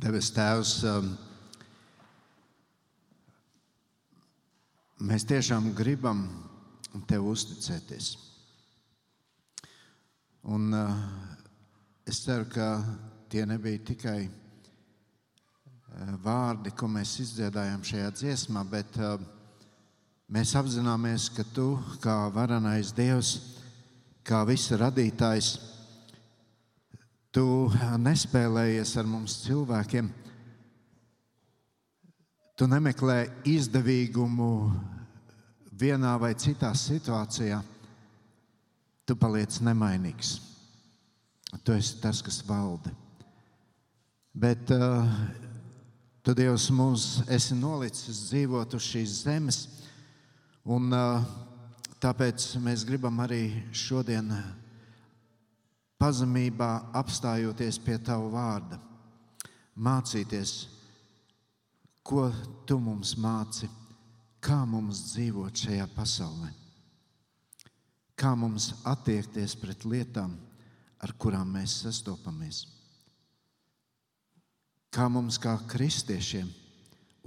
Debes 0.00 0.30
Tēvs, 0.32 0.70
um, 0.88 1.08
mēs 5.04 5.26
tiešām 5.28 5.66
gribam 5.76 6.22
Tev 7.10 7.26
uzticēties. 7.28 8.06
Un, 10.48 10.70
uh, 10.72 10.94
es 12.08 12.22
ceru, 12.24 12.48
ka 12.48 12.70
tie 13.28 13.44
nebija 13.50 13.82
tikai 13.90 14.22
uh, 14.24 16.14
vārdi, 16.24 16.72
ko 16.72 16.88
mēs 16.88 17.18
izdziedājām 17.26 17.84
šajā 17.84 18.14
dziesmā, 18.22 18.64
bet 18.72 18.96
uh, 19.04 19.20
mēs 20.32 20.54
apzināmies, 20.56 21.28
ka 21.36 21.44
Tu, 21.52 21.74
kā 22.00 22.22
varenais 22.32 22.94
Dievs, 22.96 23.34
kā 24.24 24.46
visa 24.48 24.80
radītājs, 24.80 25.58
Tu 27.30 27.42
nespēlējies 28.02 28.96
ar 28.98 29.06
mums 29.06 29.36
cilvēkiem. 29.44 30.08
Tu 32.58 32.66
nemeklē 32.66 33.20
izdevīgumu 33.46 34.48
vienā 35.80 36.16
vai 36.18 36.32
citā 36.34 36.72
situācijā. 36.74 37.60
Tu 39.06 39.14
paliec 39.16 39.60
nemainīgs. 39.62 40.32
Tu 41.62 41.74
esi 41.78 42.00
tas, 42.02 42.18
kas 42.22 42.40
valda. 42.46 42.90
Bet 44.34 44.70
uh, 44.74 45.06
tu, 46.22 46.34
Dievs, 46.34 46.68
mums 46.74 47.06
esi 47.30 47.54
nolicis 47.58 48.26
dzīvot 48.28 48.74
uz 48.78 48.90
šīs 48.90 49.14
zemes, 49.24 49.60
un 50.66 50.90
uh, 50.94 51.22
tāpēc 52.02 52.52
mēs 52.62 52.84
gribam 52.86 53.22
arī 53.22 53.48
šodien 53.74 54.30
pazemībā 56.00 56.70
apstājoties 56.96 57.78
pie 57.84 57.98
Tava 58.00 58.28
vārda, 58.32 58.78
mācīties, 59.76 60.54
ko 62.02 62.30
Tu 62.66 62.78
mums 62.80 63.12
māci, 63.20 63.68
kā 64.40 64.62
mums 64.64 65.02
dzīvot 65.10 65.64
šajā 65.66 65.86
pasaulē, 65.92 66.48
kā 68.16 68.32
mums 68.36 68.70
attiekties 68.88 69.56
pret 69.60 69.84
lietām, 69.84 70.32
ar 71.00 71.12
kurām 71.20 71.52
mēs 71.56 71.82
sastopamies, 71.84 72.64
kā 74.92 75.08
mums 75.12 75.36
kā 75.40 75.58
kristiešiem 75.68 76.48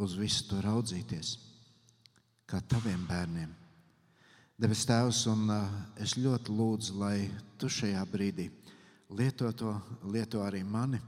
uz 0.01 0.17
visu 0.17 0.47
to 0.49 0.61
raudzīties, 0.65 1.35
kā 2.49 2.61
Taviem 2.65 3.05
bērniem. 3.09 3.53
Debes 4.57 4.83
Tēvs, 4.85 5.23
un 5.29 5.47
uh, 5.49 5.69
es 6.01 6.13
ļoti 6.17 6.53
lūdzu, 6.53 6.97
lai 7.01 7.17
Tu 7.57 7.69
šajā 7.73 8.03
brīdī 8.09 8.49
lieto 9.09 9.51
to, 9.51 9.73
lieto 10.11 10.41
arī 10.45 10.63
mani, 10.63 10.99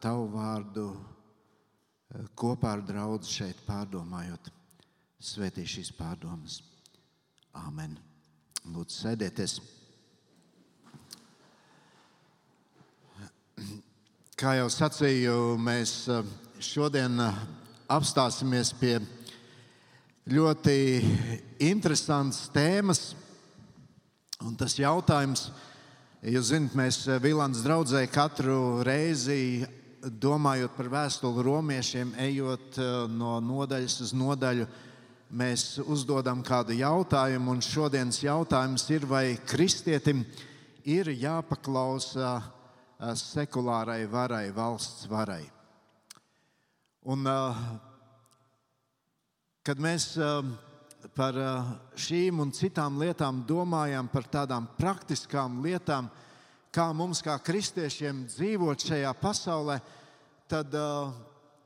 tavu 0.00 0.26
vārdu 0.32 0.88
kopā 2.36 2.74
ar 2.76 2.82
draugu 2.84 3.26
šeit 3.28 3.60
pārdomājot. 3.66 4.50
Svētī 5.24 5.64
šīs 5.68 5.92
pārdomas. 5.96 6.60
Āmen. 7.56 7.96
Lūdzu, 8.64 8.96
sēdieties. 9.04 9.58
Kā 14.36 14.56
jau 14.58 14.68
sacīju, 14.72 15.36
mēs 15.60 15.92
šodien 16.64 17.20
apstāsimies 17.92 18.72
pie 18.76 18.98
ļoti 20.28 20.76
interesantas 21.64 22.48
tēmas. 22.52 23.04
Un 24.44 24.58
tas 24.60 24.76
jautājums 24.76 25.46
ir 25.48 25.73
Jūs 26.24 26.54
zināt, 26.54 26.72
mēs 26.72 27.02
eh, 27.04 27.18
Vilāns 27.20 27.58
draudzē 27.60 28.00
katru 28.08 28.80
reizi 28.80 29.66
domājot 30.00 30.72
par 30.72 30.86
vēstuli 30.88 31.42
romiešiem, 31.44 32.14
ejot 32.24 32.78
eh, 32.80 32.92
no 33.12 33.34
nodaļas 33.44 33.98
uz 34.06 34.14
nodaļu, 34.16 34.64
mēs 35.36 35.66
uzdodam 35.84 36.40
kādu 36.40 36.78
jautājumu. 36.78 37.58
Šodienas 37.60 38.22
jautājums 38.24 38.86
ir, 38.96 39.04
vai 39.04 39.36
kristietim 39.44 40.22
ir 40.88 41.12
jāpaklausa 41.12 42.38
eh, 42.40 43.12
sekulārai 43.20 44.06
varai, 44.08 44.46
valsts 44.56 45.04
varai. 45.12 45.42
Un, 47.04 47.28
kad 49.60 49.76
mēs 49.76 50.14
par 51.12 51.36
eh, 51.36 51.72
šīm 52.00 52.40
un 52.44 52.52
citām 52.54 52.96
lietām 53.00 53.42
domājam, 53.48 54.08
par 54.08 54.28
tādām 54.30 54.68
praktiskām 54.78 55.60
lietām, 55.64 56.08
kā 56.74 56.88
mums, 56.96 57.20
kā 57.22 57.36
kristiešiem, 57.42 58.24
dzīvot 58.30 58.86
šajā 58.88 59.12
pasaulē, 59.20 59.78
tad 60.50 60.74
uh, 60.74 61.12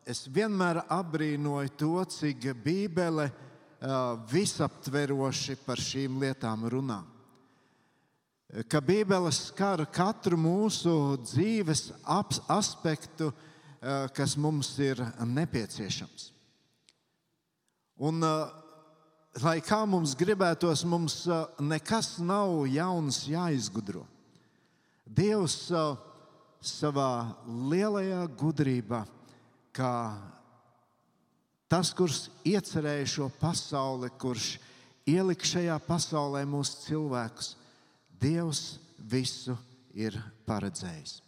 es 0.05 0.27
vienmēr 0.29 0.83
apbrīnoju 0.93 1.73
to, 1.81 1.95
cik 2.13 2.51
Bībele 2.65 3.25
uh, 3.31 4.19
visaptveroši 4.29 5.57
par 5.65 5.81
šīm 5.81 6.21
lietām 6.21 6.69
runā. 6.69 7.01
Ka 8.69 8.81
Bībele 8.85 9.33
skar 9.33 9.83
katru 9.93 10.37
mūsu 10.41 10.93
dzīves 11.21 11.91
aspektu, 12.49 13.29
kas 14.17 14.39
mums 14.41 14.71
ir 14.81 15.03
nepieciešams. 15.21 16.31
Un, 18.09 18.25
uh, 18.25 18.68
lai 19.43 19.59
kā 19.65 19.83
mums 19.87 20.15
gribētos, 20.19 20.85
mums 20.89 21.23
nekas 21.61 22.17
nav 22.23 22.65
jauns 22.71 23.23
jāizgudro. 23.29 24.05
Dievs 25.05 25.69
savā 26.65 27.13
lielajā 27.47 28.25
gudrībā, 28.39 29.05
kā 29.77 29.93
tas, 31.71 31.93
kurš 31.97 32.27
iecerēja 32.49 33.07
šo 33.15 33.29
pasauli, 33.41 34.11
kurš 34.21 34.57
ielika 35.09 35.47
šajā 35.49 35.79
pasaulē 35.87 36.45
mūsu 36.49 36.85
cilvēkus, 36.89 37.55
Dievs 38.19 38.81
visu 38.99 39.55
ir 39.95 40.17
paredzējis. 40.49 41.21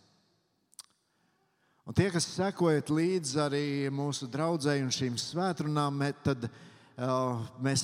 Un 1.87 1.95
tie, 1.95 2.09
kas 2.11 2.27
sekojat 2.27 2.91
līdzi 2.91 3.39
arī 3.39 3.67
mūsu 3.95 4.27
draugai 4.31 4.81
un 4.83 4.91
šīm 4.95 5.15
svētdienām, 5.19 6.03
tad 6.27 6.49
mēs 6.49 6.70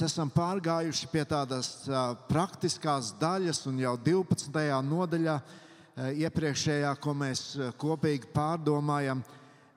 esam 0.05 0.29
pārgājuši 0.29 1.07
pie 1.09 1.23
tādas 1.25 1.87
praktiskās 2.29 3.15
daļas, 3.17 3.63
un 3.71 3.79
jau 3.81 3.95
12. 3.97 4.67
nodaļā, 4.85 5.37
iepriekšējā, 6.21 6.91
ko 7.01 7.15
mēs 7.17 7.45
kopīgi 7.81 8.29
pārdomājam, 8.35 9.23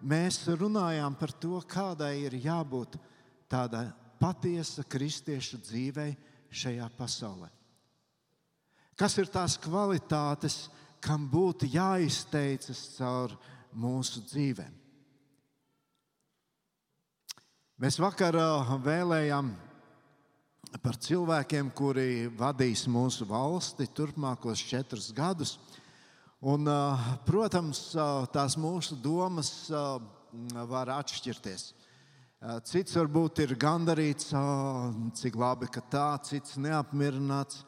mēs 0.03 0.41
runājām 0.59 1.15
par 1.15 1.31
to, 1.31 1.61
kādai 1.63 2.17
ir 2.25 2.35
jābūt 2.35 2.97
tādai 3.47 3.85
patiesa 4.19 4.83
kristiešu 4.83 5.61
dzīvei 5.63 6.17
šajā 6.51 6.89
pasaulē. 6.97 7.47
Kas 8.99 9.15
ir 9.23 9.31
tās 9.31 9.55
kvalitātes, 9.55 10.65
kam 10.99 11.29
būtu 11.31 11.71
jāizteicas 11.71 12.83
caur 12.97 13.37
mūsu 13.71 14.25
dzīvēm? 14.27 14.78
Mēs 17.79 17.95
vakar 17.95 18.35
vēlējām 18.83 19.53
par 20.83 20.97
cilvēkiem, 20.99 21.69
kuri 21.71 22.25
vadīs 22.35 22.81
mūsu 22.91 23.23
valsti 23.29 23.85
turpmākos 23.95 24.59
četrus 24.67 25.05
gadus. 25.15 25.53
Un, 26.43 26.67
protams, 27.23 27.79
tās 28.35 28.57
mūsu 28.59 28.97
domas 28.99 29.51
var 30.67 30.91
atšķirties. 30.97 31.63
Cits 32.67 32.97
varbūt 32.99 33.39
ir 33.45 33.55
gandarīts, 33.55 34.33
cik 35.21 35.39
labi, 35.39 35.71
ka 35.71 35.79
tā, 35.79 36.09
cits 36.27 36.57
neapmierināts. 36.59 37.61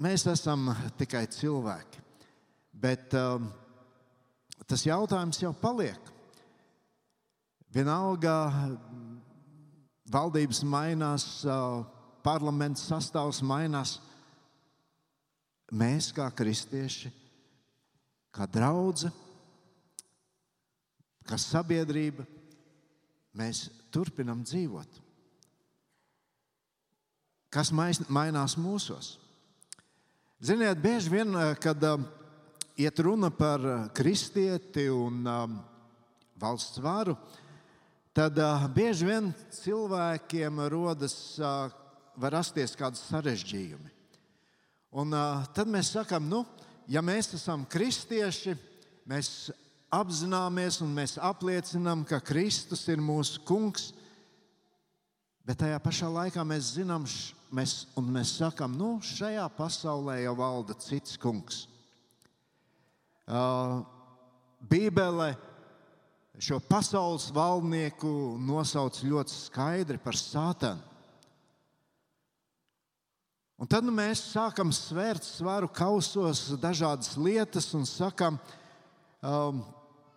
Mēs 0.00 0.24
esam 0.32 0.72
tikai 0.96 1.26
cilvēki. 1.36 2.00
Bet 2.72 3.12
tas 4.64 4.88
jautājums 4.88 5.44
jau 5.44 5.52
paliek. 5.52 6.11
Vienalga 7.72 8.52
valdības 10.12 10.58
mainās, 10.68 11.24
parlaments 12.20 12.82
sastāvs 12.84 13.40
mainās. 13.48 13.94
Mēs, 15.72 16.10
kā 16.12 16.26
kristieši, 16.36 17.08
kā 18.28 18.44
draugi, 18.44 19.08
kā 21.24 21.40
sabiedrība, 21.40 22.26
mēs 23.40 23.64
turpinam 23.88 24.44
dzīvot. 24.44 25.00
Kas 27.52 27.72
mainās 27.72 28.58
mūsos? 28.60 29.14
Ziniet, 30.44 30.76
bieži 30.76 31.08
vien, 31.08 31.32
kad 31.56 31.80
iet 32.76 33.00
runa 33.00 33.32
par 33.32 33.64
kristieti 33.96 34.90
un 34.92 35.24
valsts 36.36 36.84
varu, 36.84 37.16
tad 38.12 38.36
uh, 38.38 38.66
bieži 38.72 39.08
vien 39.08 39.30
cilvēkiem 39.56 40.60
rodas, 40.72 41.16
uh, 41.40 41.72
var 42.16 42.36
rasties 42.36 42.76
kādi 42.76 43.00
sarežģījumi. 43.00 43.92
Un, 44.92 45.14
uh, 45.16 45.46
tad 45.56 45.70
mēs 45.72 45.94
sakām, 45.94 46.28
nu, 46.28 46.42
ja 46.90 47.00
mēs 47.04 47.32
esam 47.38 47.64
kristieši, 47.64 48.54
mēs 49.08 49.50
apzināmies 49.92 50.80
un 50.84 50.92
mēs 50.92 51.16
apliecinām, 51.20 52.04
ka 52.08 52.20
Kristus 52.24 52.84
ir 52.92 53.00
mūsu 53.00 53.40
kungs, 53.48 53.90
bet 55.48 55.62
tajā 55.64 55.80
pašā 55.82 56.08
laikā 56.12 56.44
mēs 56.46 56.74
zinām, 56.76 57.08
mēs, 57.52 57.76
un 57.96 58.12
mēs 58.12 58.36
sakām, 58.42 58.76
nu, 58.76 58.98
šajā 59.04 59.48
pasaulē 59.56 60.20
jau 60.22 60.36
valda 60.38 60.76
cits 60.80 61.16
kungs. 61.20 61.66
Uh, 63.22 63.80
Bībele 64.68 65.32
šo 66.40 66.60
pasaules 66.64 67.28
valdnieku 67.34 68.38
nosauc 68.40 68.96
ļoti 69.04 69.34
skaidri 69.34 70.00
par 70.00 70.16
sātanu. 70.16 70.80
Un 73.62 73.68
tad 73.70 73.84
nu, 73.86 73.92
mēs 73.94 74.24
sākam 74.32 74.72
svērt 74.74 75.22
svaru 75.22 75.68
kausos 75.70 76.48
dažādas 76.58 77.12
lietas 77.14 77.68
un 77.78 77.84
sakam, 77.86 78.40
um, 79.22 79.60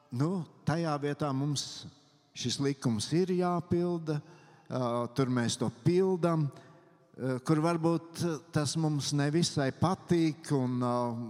nu, 0.10 0.30
tajā 0.66 0.96
vietā 1.04 1.30
mums 1.30 1.86
šis 2.34 2.58
likums 2.64 3.12
ir 3.14 3.36
jāpilda, 3.36 4.18
uh, 4.18 5.06
tur 5.14 5.30
mēs 5.30 5.60
to 5.62 5.70
pildām, 5.86 6.48
uh, 6.50 7.38
kur 7.46 7.62
varbūt 7.62 8.24
tas 8.56 8.74
mums 8.82 9.12
nevisai 9.14 9.70
patīk. 9.78 10.50
Un, 10.56 10.82
uh, 10.82 11.22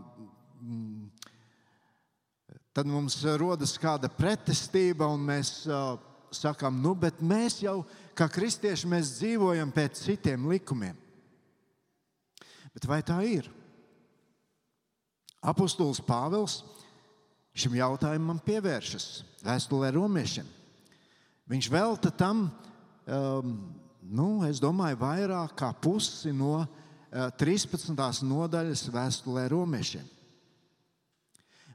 tad 2.75 2.89
mums 2.91 3.21
rodas 3.39 3.77
kāda 3.79 4.09
pretestība, 4.11 5.07
un 5.07 5.21
mēs 5.23 5.61
uh, 5.69 5.95
sakām, 6.35 6.81
nu, 6.83 6.91
bet 6.99 7.21
mēs 7.23 7.61
jau 7.63 7.79
kā 8.17 8.27
kristieši 8.31 8.89
dzīvojam 8.91 9.71
pēc 9.71 10.01
citiem 10.03 10.49
likumiem. 10.51 10.97
Bet 12.75 12.87
vai 12.89 12.99
tā 13.07 13.21
ir? 13.23 13.47
Apostols 15.39 16.01
Pāvils 16.03 16.63
šim 17.55 17.77
jautājumam 17.77 18.41
pievēršas 18.43 19.23
vēstulē 19.45 19.93
romiešiem. 19.95 20.47
Viņš 21.47 21.69
velta 21.71 22.11
tam, 22.11 22.49
um, 23.05 23.53
nu, 24.01 24.27
es 24.49 24.59
domāju, 24.59 24.99
vairāk 24.99 25.53
kā 25.61 25.69
pusi 25.79 26.33
no 26.35 26.57
uh, 26.59 27.29
13. 27.39 27.95
nodaļas 28.25 28.89
vēstulē 28.91 29.45
romiešiem. 29.53 30.14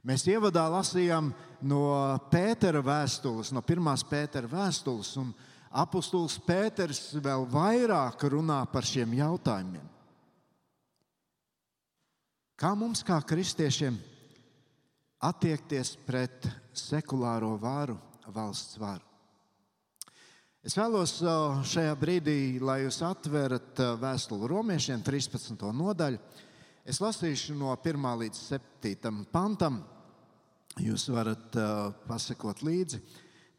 Mēs 0.01 0.23
ievadā 0.25 0.63
lasījām 0.73 1.29
no 1.69 1.83
Pētera 2.31 2.81
vēstules, 2.81 3.51
no 3.53 3.61
pirmās 3.61 4.01
Pētera 4.09 4.49
vēstules, 4.49 5.11
un 5.21 5.29
apustulis 5.77 6.39
Pēters 6.41 7.11
vēl 7.21 7.45
vairāk 7.51 8.25
runā 8.33 8.63
par 8.71 8.87
šiem 8.87 9.13
jautājumiem. 9.19 9.85
Kā 12.57 12.73
mums, 12.77 13.05
kā 13.05 13.19
kristiešiem, 13.25 13.95
attiekties 15.25 15.95
pret 16.05 16.49
sekulāro 16.77 17.55
varu, 17.61 17.97
valsts 18.33 18.77
varu? 18.81 19.05
Es 20.61 20.75
vēlos 20.77 21.15
šajā 21.71 21.93
brīdī, 21.97 22.57
lai 22.61 22.83
jūs 22.83 22.99
atverat 23.05 23.81
vēstuli 24.01 24.49
romiešiem, 24.49 25.01
13. 25.01 25.57
nodaļu. 25.73 26.21
Es 26.81 26.97
lasīšu 26.97 27.53
no 27.53 27.75
1 27.77 28.05
līdz 28.23 28.37
7 28.57 29.25
pantam. 29.29 29.83
Jūs 30.81 31.05
varat 31.13 31.57
uh, 31.59 31.91
pasakot 32.07 32.63
līdzi 32.65 33.01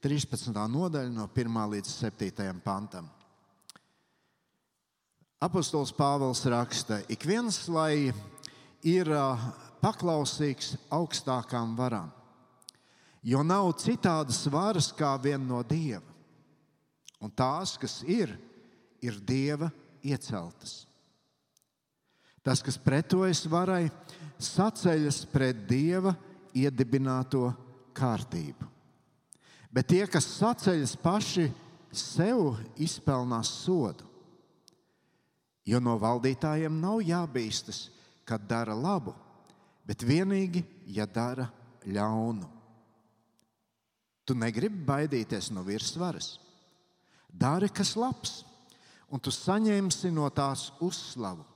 13. 0.02 0.50
nodaļa, 0.50 1.12
no 1.14 1.28
1 1.30 1.60
līdz 1.76 1.92
7 2.00 2.62
pantam. 2.64 3.06
Apostols 5.42 5.92
Pāvils 5.94 6.42
raksta, 6.50 7.00
ik 7.10 7.26
viens 7.26 7.60
lai 7.70 8.10
ir 8.86 9.10
uh, 9.10 9.38
paklausīgs 9.82 10.76
augstākām 10.90 11.76
varām, 11.78 12.10
jo 13.22 13.42
nav 13.46 13.72
citādas 13.82 14.44
varas 14.50 14.90
kā 14.94 15.14
viena 15.22 15.44
no 15.46 15.62
dieva. 15.66 16.06
Un 17.22 17.30
tās, 17.30 17.76
kas 17.78 18.00
ir, 18.02 18.34
ir 19.02 19.18
dieva 19.22 19.70
ieceltas. 20.02 20.82
Tas, 22.42 22.62
kas 22.62 22.78
pretojas 22.78 23.44
varai, 23.46 23.86
saceļas 24.42 25.22
pret 25.30 25.64
dieva 25.68 26.14
iedibināto 26.58 27.52
kārtību. 27.94 28.66
Bet 29.72 29.88
tie, 29.92 30.02
kas 30.10 30.26
saceļas 30.36 30.96
paši 31.00 31.46
sev, 31.94 32.58
izpelnās 32.76 33.52
sodu. 33.62 34.08
Jo 35.64 35.78
no 35.78 35.94
valdītājiem 36.02 36.80
nav 36.82 37.00
jābīstas, 37.06 37.86
kad 38.26 38.42
dara 38.50 38.74
labu, 38.74 39.14
bet 39.86 40.02
vienīgi, 40.02 40.64
ja 40.90 41.06
dara 41.06 41.46
ļaunu. 41.86 42.48
Tu 44.26 44.34
negribi 44.38 44.82
baidīties 44.86 45.50
no 45.54 45.62
virsvaras. 45.66 46.36
Dari, 47.32 47.70
kas 47.72 47.94
labs, 47.96 48.42
un 49.10 49.22
tu 49.22 49.32
saņemsi 49.34 50.10
no 50.14 50.28
tās 50.34 50.70
uzslavu. 50.82 51.46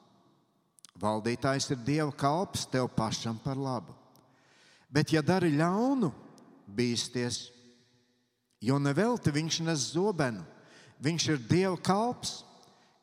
Valdītājs 1.01 1.69
ir 1.75 1.83
Dieva 1.85 2.13
kalps 2.17 2.65
tev 2.73 2.89
pašam 2.97 3.37
par 3.45 3.59
labu. 3.61 3.93
Bet, 4.89 5.13
ja 5.13 5.21
dari 5.21 5.51
ļaunu, 5.53 6.09
bīsties, 6.67 7.51
jo 8.65 8.79
nevelti 8.81 9.33
viņš 9.35 9.61
nes 9.67 9.91
zobenu. 9.93 10.45
Viņš 11.03 11.29
ir 11.35 11.43
Dieva 11.51 11.77
kalps, 11.77 12.41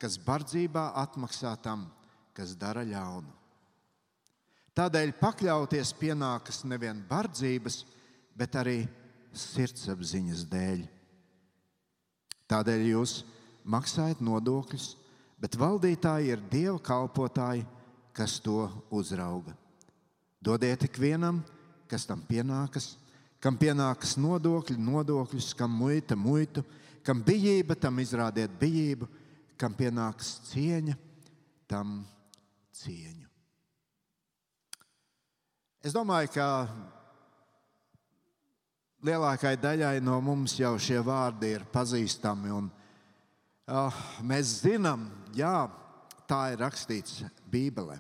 kas 0.02 0.18
bardzībā 0.18 0.90
atmaksā 1.04 1.54
tam, 1.62 1.86
kas 2.34 2.56
dara 2.58 2.82
ļaunu. 2.88 3.30
Tādēļ 4.74 5.14
pakļauties 5.20 5.94
pienākas 6.00 6.64
nevien 6.66 7.04
bardzības, 7.06 7.84
bet 8.34 8.58
arī 8.58 8.80
sirdsapziņas 9.38 10.48
dēļ. 10.50 10.82
Tādēļ 12.50 12.88
jūs 12.90 13.20
maksājat 13.70 14.24
nodokļus, 14.26 14.88
bet 15.38 15.60
valdītāji 15.62 16.34
ir 16.34 16.42
Dieva 16.50 16.80
kalpotāji 16.82 17.68
kas 18.14 18.38
to 18.44 18.68
uzrauga. 18.94 19.56
Dodiet 20.44 20.86
ikvienam, 20.86 21.42
kas 21.90 22.06
tam 22.06 22.22
pienākas, 22.28 22.94
kam 23.44 23.58
pienākas 23.60 24.16
nodokļi, 24.20 24.78
nodokļus, 24.80 25.54
kam 25.58 25.74
muita, 25.76 26.16
muitu, 26.20 26.64
kam 27.04 27.24
bijība, 27.26 27.76
tam 27.80 28.00
izrādiet 28.04 28.54
bijību, 28.60 29.08
kam 29.60 29.76
pienākas 29.76 30.38
cieņa, 30.52 30.96
tam 31.68 32.02
cieņu. 32.80 33.28
Es 35.84 35.92
domāju, 35.96 36.30
ka 36.32 36.48
lielākajai 39.04 39.60
daļai 39.60 39.98
no 40.04 40.20
mums 40.24 40.56
jau 40.60 40.78
šie 40.80 41.02
vārdi 41.04 41.52
ir 41.58 41.66
pazīstami. 41.74 42.54
Un, 42.56 42.70
uh, 43.68 44.04
mēs 44.24 44.62
zinām, 44.64 45.10
jā, 45.36 45.68
tā 46.34 46.42
ir 46.54 46.62
rakstīts 46.64 47.22
Bībelē. 47.52 48.00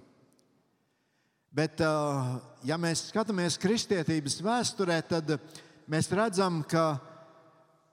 Bet, 1.54 1.84
ja 2.66 2.78
mēs 2.82 3.10
skatāmies 3.12 3.60
kristietības 3.62 4.40
vēsturē, 4.42 4.98
tad 5.06 5.36
mēs 5.92 6.10
redzam, 6.18 6.64
ka 6.66 6.98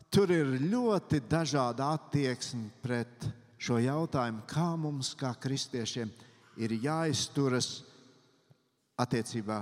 tur 0.09 0.33
ir 0.33 0.55
ļoti 0.65 1.21
dažāda 1.29 1.91
attieksme 1.99 2.71
pret 2.81 3.29
šo 3.61 3.77
jautājumu, 3.85 4.47
kā 4.49 4.71
mums, 4.81 5.13
kā 5.13 5.35
kristiešiem, 5.37 6.09
ir 6.57 6.77
jāizturas 6.81 7.83
attiecībā 9.01 9.61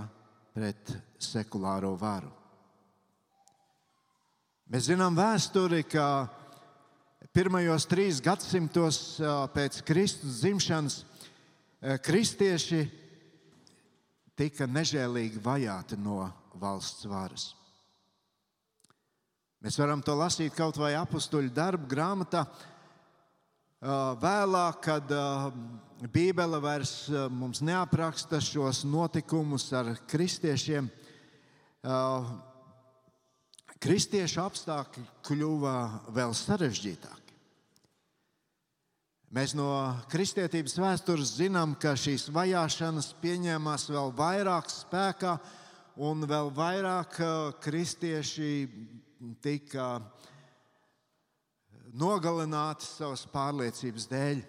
pret 0.55 0.95
sekulāro 1.19 1.97
varu. 1.99 2.31
Mēs 4.71 4.93
zinām 4.93 5.17
vēsturi, 5.19 5.83
ka 5.91 6.07
pirmajos 7.39 7.85
trīs 7.87 8.19
gadsimtos 8.19 8.97
pēc 9.55 9.77
Kristus 9.87 10.41
dzimšanas 10.41 10.95
kristieši 12.03 12.81
tika 14.35 14.67
nežēlīgi 14.67 15.39
vajāti 15.45 15.95
no 16.03 16.25
valsts 16.59 17.07
varas. 17.07 17.45
Mēs 19.63 19.79
varam 19.79 20.03
to 20.03 20.17
lasīt 20.19 20.57
kaut 20.57 20.81
vai 20.83 20.97
apakstuļu 20.99 21.53
darbu 21.55 21.87
grāmatā. 21.93 22.43
Vēlāk, 24.19 24.81
kad 24.89 25.15
Bībele 26.11 26.59
vairs 26.65 26.97
mums 27.31 27.63
neapraksta 27.63 28.43
šos 28.43 28.83
notikumus 28.83 29.69
ar 29.79 29.93
kristiešiem, 30.11 30.91
kristiešu 33.79 34.43
apstākļi 34.49 35.07
kļuva 35.31 35.79
vēl 36.19 36.35
sarežģītāki. 36.35 37.28
Mēs 39.29 39.53
no 39.53 39.69
kristietības 40.09 40.79
vēstures 40.81 41.35
zinām, 41.37 41.75
ka 41.77 41.93
šīs 42.01 42.31
vajāšanas 42.33 43.11
pieņēmās 43.21 43.85
vēl 43.93 44.15
vairāk 44.17 44.71
spēkā, 44.73 45.35
un 46.01 46.25
vēl 46.31 46.49
vairāk 46.57 47.19
kristieši 47.61 48.53
tika 49.45 49.99
nogalināti 51.93 52.89
savas 52.89 53.27
pārliecības 53.29 54.09
dēļ. 54.09 54.43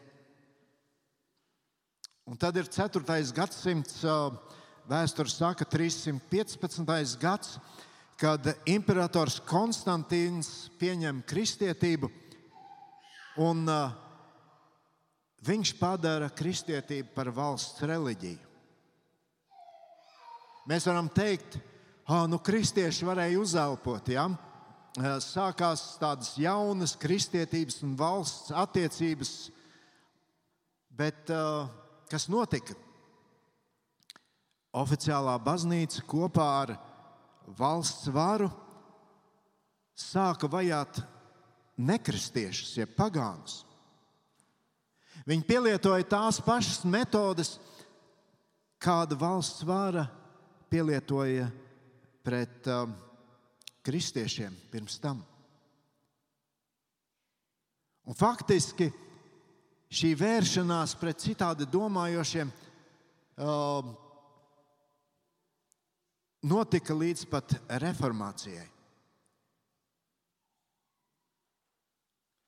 Un 2.31 2.39
tad 2.39 2.55
ir 2.62 2.71
4. 2.71 3.03
gadsimts, 3.36 4.00
vēsture 4.88 5.33
saka, 5.33 5.67
315. 5.67 7.19
gads 7.19 7.57
kad 8.19 8.48
imperators 8.67 9.38
Konstantīns 9.48 10.69
pieņem 10.79 11.21
kristietību 11.27 12.09
un 13.39 13.63
uh, 13.71 14.07
viņš 15.46 15.74
padara 15.79 16.29
kristietību 16.29 17.13
par 17.15 17.31
valsts 17.34 17.84
reliģiju. 17.86 18.46
Mēs 20.69 20.86
varam 20.86 21.08
teikt, 21.10 21.58
ka 22.05 22.25
nu, 22.29 22.38
kristieši 22.41 23.08
varēja 23.08 23.39
uzelpot. 23.41 24.12
Ja? 24.12 24.27
Sākās 25.24 25.96
tādas 26.01 26.36
jaunas 26.38 26.96
kristietības 27.00 27.79
un 27.86 27.96
valsts 27.98 28.53
attiecības, 28.53 29.34
bet 31.00 31.31
uh, 31.34 31.69
kas 32.12 32.27
notika? 32.29 32.75
Oficiālā 34.77 35.38
baznīca 35.41 36.03
kopā 36.05 36.50
ar 36.63 36.75
valsts 37.58 38.10
varu 38.13 38.51
sāka 39.98 40.50
vajāt 40.51 41.01
nekristiešus, 41.79 42.75
jeb 42.77 42.93
pagānus. 42.98 43.63
Viņi 45.29 45.45
pielietoja 45.45 46.07
tās 46.09 46.39
pašas 46.41 46.81
metodes, 46.89 47.59
kāda 48.81 49.13
valsts 49.19 49.62
vara 49.67 50.07
pielietoja 50.71 51.45
pret 52.25 52.69
um, 52.74 52.95
kristiešiem 53.86 54.55
pirms 54.71 54.98
tam. 55.03 55.21
Un 58.09 58.17
faktiski 58.17 58.88
šī 59.93 60.15
vēršanās 60.17 60.95
pret 60.98 61.21
citādi 61.21 61.67
domājošiem 61.69 62.50
um, 62.50 63.93
notika 66.50 66.98
līdz 66.98 67.25
pat 67.29 67.53
reformācijai. 67.86 68.65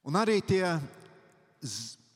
Un 0.10 0.18
arī 0.18 0.40
tie 0.42 0.66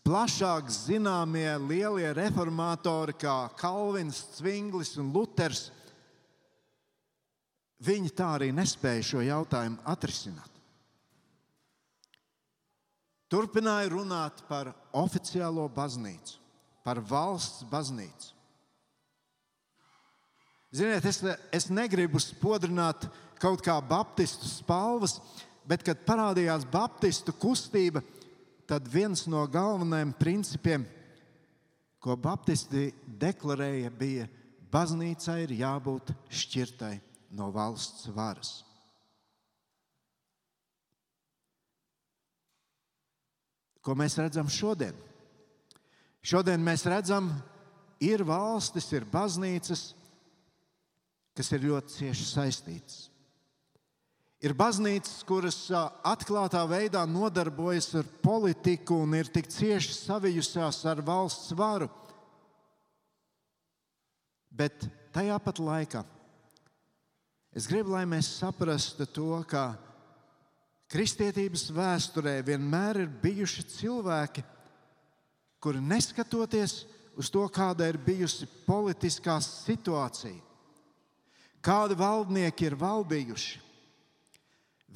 plašāk 0.06 0.70
zināmie 0.70 1.50
lielie 1.66 2.12
reformatori, 2.14 3.16
kā 3.18 3.50
Kalvins, 3.58 4.22
Cvinglis 4.38 4.94
un 5.02 5.10
Luters, 5.16 5.72
viņi 7.86 8.14
tā 8.16 8.36
arī 8.38 8.52
nespēja 8.56 9.10
šo 9.10 9.24
jautājumu 9.26 9.82
atrisināt. 9.90 10.52
Turpināja 13.34 13.90
runāt 13.90 14.44
par 14.48 14.70
oficiālo 14.94 15.66
baznīcu, 15.74 16.38
par 16.86 17.02
valsts 17.02 17.66
baznīcu. 17.72 18.32
Ziniet, 20.76 21.06
es, 21.08 21.22
es 21.56 21.70
negribu 21.72 22.20
spodrināt 22.22 23.08
kaut 23.42 23.64
kā 23.66 23.80
baptistu 23.82 24.48
spalvas, 24.48 25.18
bet, 25.66 25.82
kad 25.88 26.04
parādījās 26.06 26.68
baptistu 26.70 27.34
kustība, 27.40 28.04
tad 28.70 28.88
viens 28.92 29.26
no 29.30 29.44
galvenajiem 29.48 30.14
principiem, 30.20 30.86
ko 32.02 32.18
baptisti 32.18 32.92
deklarēja, 33.06 33.92
bija, 33.94 34.28
ka 34.30 34.46
baznīcai 34.76 35.42
ir 35.46 35.56
jābūt 35.62 36.12
šķirtai 36.34 36.96
no 37.38 37.50
valsts 37.54 38.10
varas. 38.16 38.58
Ko 43.86 43.94
mēs 43.98 44.18
redzam 44.18 44.50
šodien? 44.50 44.96
Šodien 46.26 46.64
mēs 46.66 46.88
redzam, 46.90 47.30
ir 48.02 48.24
valstis, 48.26 48.88
ir 48.98 49.06
baznīcas, 49.12 49.92
kas 51.38 51.52
ir 51.54 51.68
ļoti 51.70 52.00
cieši 52.00 52.26
saistītas. 52.32 53.04
Ir 54.44 54.54
baznīcas, 54.58 55.22
kuras 55.28 55.58
atklātā 56.04 56.66
veidā 56.68 57.06
nodarbojas 57.08 57.94
ar 58.02 58.10
politiku 58.24 59.00
un 59.06 59.16
ir 59.16 59.30
tik 59.32 59.48
cieši 59.52 59.96
savijušās 59.96 60.82
ar 60.92 61.02
valsts 61.06 61.56
varu. 61.56 61.88
Bet 64.52 64.88
tajā 65.16 65.40
pat 65.44 65.60
laikā 65.60 66.04
es 67.56 67.68
gribu, 67.72 67.94
lai 67.96 68.04
mēs 68.04 68.28
saprastu 68.42 69.08
to, 69.08 69.40
ka 69.48 69.78
kristietības 70.92 71.70
vēsturē 71.72 72.42
vienmēr 72.46 73.06
ir 73.06 73.14
bijuši 73.24 73.64
cilvēki, 73.78 74.44
kuri 75.64 75.82
neskatoties 75.82 76.82
uz 77.16 77.32
to, 77.32 77.46
kāda 77.50 77.88
ir 77.90 77.98
bijusi 77.98 78.48
politiskā 78.68 79.38
situācija, 79.44 80.36
kādi 81.64 81.98
valdnieki 81.98 82.68
ir 82.68 82.76
valdījuši, 82.80 83.62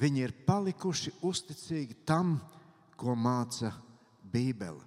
viņi 0.00 0.24
ir 0.24 0.36
palikuši 0.46 1.12
uzticīgi 1.26 2.00
tam, 2.08 2.38
ko 2.96 3.14
māca 3.16 3.72
Bībele. 4.30 4.82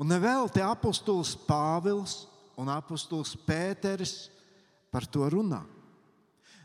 Un 0.00 0.08
nevēl 0.08 0.48
te 0.52 0.62
apustulis 0.64 1.34
Pāvils 1.44 2.24
un 2.60 2.70
apustulis 2.72 3.34
Pēteris 3.44 4.30
par 4.92 5.04
to 5.04 5.26
runā. 5.32 5.60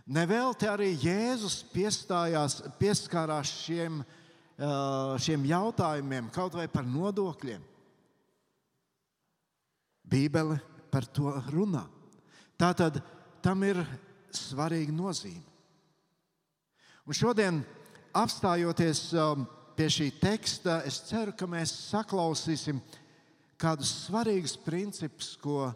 Nevēl 0.05 0.53
te 0.55 0.69
arī 0.69 0.91
Jēzus 1.01 1.63
pieskārās 1.73 3.51
šiem, 3.65 4.03
šiem 5.25 5.47
jautājumiem, 5.49 6.29
kaut 6.31 6.55
vai 6.55 6.67
par 6.71 6.85
nodokļiem. 6.87 7.63
Bībele 10.05 10.59
par 10.93 11.09
to 11.09 11.33
runā. 11.49 11.83
Tātad 12.55 13.01
tam 13.43 13.65
ir 13.67 13.81
svarīga 14.31 14.93
nozīme. 14.95 15.54
Un 17.05 17.13
šodien, 17.13 17.59
apstājoties 18.17 19.11
um, 19.21 19.43
pie 19.77 19.85
šī 19.93 20.07
teksta, 20.17 20.79
es 20.89 21.03
ceru, 21.05 21.35
ka 21.37 21.45
mēs 21.45 21.73
saklausīsim 21.91 22.79
kādus 23.61 23.91
svarīgus 24.07 24.55
principus, 24.57 25.35
ko 25.37 25.69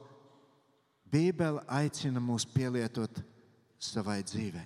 Bībele 1.10 1.62
aicina 1.70 2.22
mūs 2.22 2.48
pielietot 2.50 3.22
savai 3.82 4.20
dzīvei. 4.26 4.66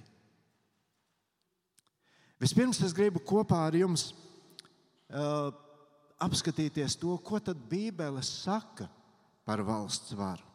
Vispirms 2.39 2.79
es 2.84 2.96
gribu 2.96 3.20
kopā 3.24 3.62
ar 3.67 3.75
jums 3.77 4.10
uh, 5.12 5.51
apskatīties 6.24 6.96
to, 7.00 7.17
ko 7.24 7.39
tad 7.43 7.60
Bībele 7.70 8.24
saka 8.24 8.88
par 9.43 9.63
valsts 9.67 10.15
varu. 10.15 10.48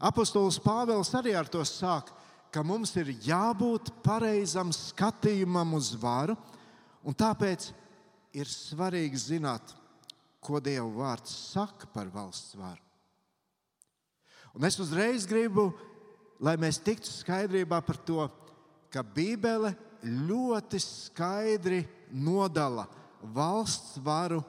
Apostols 0.00 0.56
Pāvils 0.64 1.12
arī 1.16 1.36
ar 1.36 1.48
to 1.52 1.60
sāk, 1.68 2.08
ka 2.50 2.62
mums 2.66 2.92
ir 2.98 3.12
jābūt 3.24 3.92
pareizam 4.04 4.72
skatījumam 4.74 5.76
uz 5.78 5.92
varu, 5.98 6.36
un 7.06 7.16
tāpēc 7.16 7.70
ir 8.36 8.50
svarīgi 8.50 9.18
zināt, 9.18 9.74
ko 10.40 10.60
Dieva 10.62 10.88
vārds 10.88 11.32
saka 11.52 11.88
par 11.92 12.10
valsts 12.12 12.56
varu. 12.58 12.82
Un 14.56 14.66
es 14.66 14.78
uzreiz 14.82 15.26
gribu, 15.30 15.70
lai 16.42 16.56
mēs 16.58 16.80
tiktu 16.82 17.10
skaidrībā 17.12 17.78
par 17.86 18.00
to, 18.02 18.24
ka 18.90 19.04
Bībele 19.06 19.74
ļoti 20.02 20.80
skaidri 20.82 21.84
nodala 22.10 22.88
valsts 23.22 24.00
varu 24.02 24.40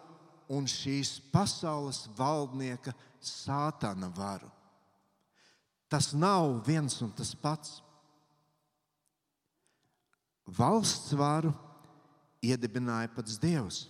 un 0.52 0.66
šīs 0.68 1.20
pasaules 1.32 2.08
valdnieka 2.18 2.96
sātana 3.22 4.10
varu. 4.16 4.50
Tas 5.92 6.14
nav 6.16 6.62
viens 6.66 6.96
un 7.04 7.12
tas 7.12 7.34
pats. 7.36 7.82
Valsts 10.52 11.14
varu 11.16 11.54
iedibināja 12.44 13.12
pats 13.16 13.40
Dievs. 13.40 13.86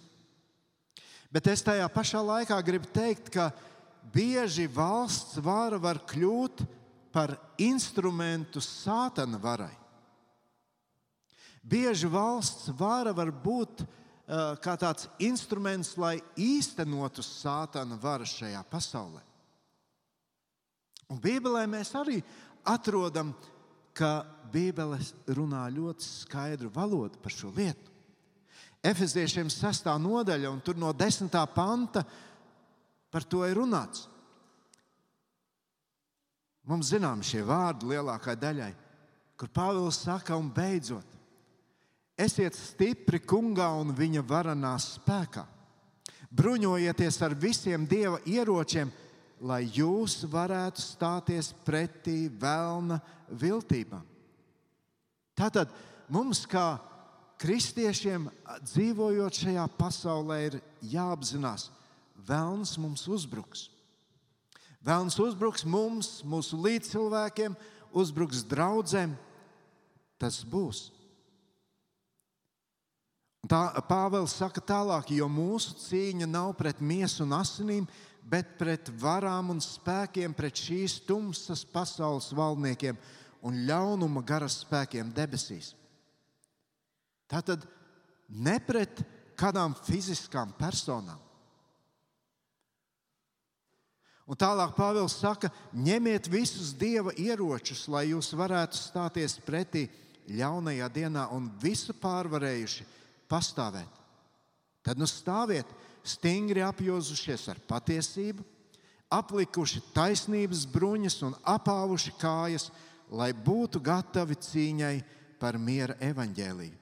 Bet 1.32 1.48
es 1.48 1.63
tajā 1.63 1.88
pašā 1.89 2.20
laikā 2.22 2.58
gribu 2.65 2.89
teikt, 2.91 3.32
ka 3.32 3.50
bieži 4.13 4.68
valsts 4.68 5.39
vara 5.44 5.80
var 5.80 6.01
kļūt 6.10 6.65
par 7.12 7.38
instrumentu 7.62 8.62
sātana 8.63 9.39
varai. 9.39 9.74
Bieži 11.62 12.10
valsts 12.10 12.72
vara 12.75 13.13
var 13.13 13.32
būt 13.32 13.84
uh, 13.84 14.58
kā 14.63 14.75
tāds 14.82 15.08
instruments, 15.22 15.94
lai 15.98 16.18
īstenotu 16.36 17.24
sātana 17.24 18.00
varu 18.01 18.27
šajā 18.27 18.63
pasaulē. 18.72 19.22
Un 21.12 21.20
Bībelē 21.22 21.65
mēs 21.70 21.91
arī 22.00 22.22
atrodam, 22.68 23.34
ka 23.94 24.22
Bībele 24.52 25.00
runā 25.32 25.64
ļoti 25.72 26.06
skaidru 26.06 26.72
valodu 26.74 27.20
par 27.22 27.34
šo 27.34 27.52
lietu. 27.56 27.92
Efeziešiem 28.82 29.50
6. 29.54 29.88
nodaļa, 30.02 30.50
un 30.50 30.62
tur 30.66 30.80
no 30.80 30.90
10. 30.94 31.30
panta 31.54 32.02
par 33.12 33.24
to 33.24 33.44
ir 33.46 33.60
runāts. 33.60 34.08
Mums 36.66 36.92
zinām 36.94 37.22
šie 37.26 37.44
vārdi 37.46 37.90
lielākajai 37.92 38.40
daļai, 38.42 38.72
kur 39.38 39.50
Pāvils 39.54 40.02
saka, 40.06 40.38
un 40.38 40.50
beidzot, 40.54 41.06
esiet 42.18 42.58
stipri 42.58 43.22
kungā 43.22 43.70
un 43.82 43.94
viņa 43.98 44.22
varanā 44.26 44.76
spēkā. 44.82 45.46
Bruņojieties 46.32 47.18
ar 47.26 47.36
visiem 47.36 47.86
dieva 47.90 48.22
ieročiem, 48.30 48.92
lai 49.42 49.64
jūs 49.66 50.22
varētu 50.30 50.84
stāties 50.84 51.52
pretī 51.66 52.30
vēlna 52.30 53.00
viltībām. 53.42 54.06
Tātad 55.38 55.72
mums, 56.12 56.44
kā 56.46 56.78
kristiešiem, 57.42 58.28
dzīvojot 58.68 59.42
šajā 59.42 59.66
pasaulē, 59.80 60.40
ir 60.46 60.60
jāapzinās, 60.94 61.70
ka 61.72 62.26
vēlns 62.28 62.78
mums 62.78 63.08
uzbruks. 63.10 63.70
Vēlns 64.86 65.18
uzbruks 65.22 65.66
mums, 65.66 66.22
mūsu 66.26 66.58
līdzcilvēkiem, 66.62 67.56
uzbruks 67.94 68.46
draugiem. 68.50 69.14
Tas 70.22 70.42
būs. 70.46 70.90
Tā, 73.50 73.82
Pāvils 73.90 74.36
saka 74.38 74.62
tālāk, 74.62 75.10
jo 75.18 75.26
mūsu 75.30 75.74
cīņa 75.82 76.28
nav 76.30 76.54
pret 76.58 76.82
miesu 76.82 77.24
un 77.26 77.34
asinīm, 77.40 77.88
bet 77.90 78.11
pret 78.30 78.92
varām 79.01 79.51
un 79.56 79.62
spēkiem, 79.63 80.34
pret 80.38 80.60
šīs 80.60 81.00
tumsas 81.08 81.63
pasaules 81.68 82.32
valdniekiem 82.36 83.00
un 83.48 83.63
ļaunuma 83.68 84.24
garas 84.25 84.62
spēkiem 84.62 85.12
debesīs. 85.16 85.74
Tā 87.32 87.42
tad 87.46 87.66
ne 88.30 88.58
pret 88.63 89.01
kādām 89.40 89.75
fiziskām 89.88 90.54
personām. 90.60 91.20
Un 94.32 94.38
tālāk 94.40 94.75
Pāvils 94.78 95.18
saka, 95.20 95.50
ņemiet 95.75 96.30
visus 96.32 96.72
dieva 96.78 97.12
ieročus, 97.20 97.88
lai 97.92 98.06
jūs 98.13 98.30
varētu 98.38 98.80
stāties 98.80 99.36
pretī 99.44 99.90
ļaunajā 100.32 100.88
dienā 100.94 101.25
un 101.36 101.50
visu 101.60 101.96
pārvarējuši 102.00 102.86
pastāvēt. 103.32 104.00
Tad 104.86 105.01
nu 105.01 105.08
stāviet 105.10 105.68
stingri 106.03 106.63
apjozušies 106.65 107.48
ar 107.51 107.60
patiesību, 107.70 108.43
aplikuši 109.12 109.81
taisnības 109.96 110.65
bruņas 110.72 111.17
un 111.27 111.36
apāvuši 111.43 112.13
kājas, 112.22 112.70
lai 113.12 113.31
būtu 113.36 113.81
gatavi 113.84 114.38
cīņai 114.39 114.96
par 115.41 115.58
miera 115.60 115.98
evaņģēliju. 116.00 116.77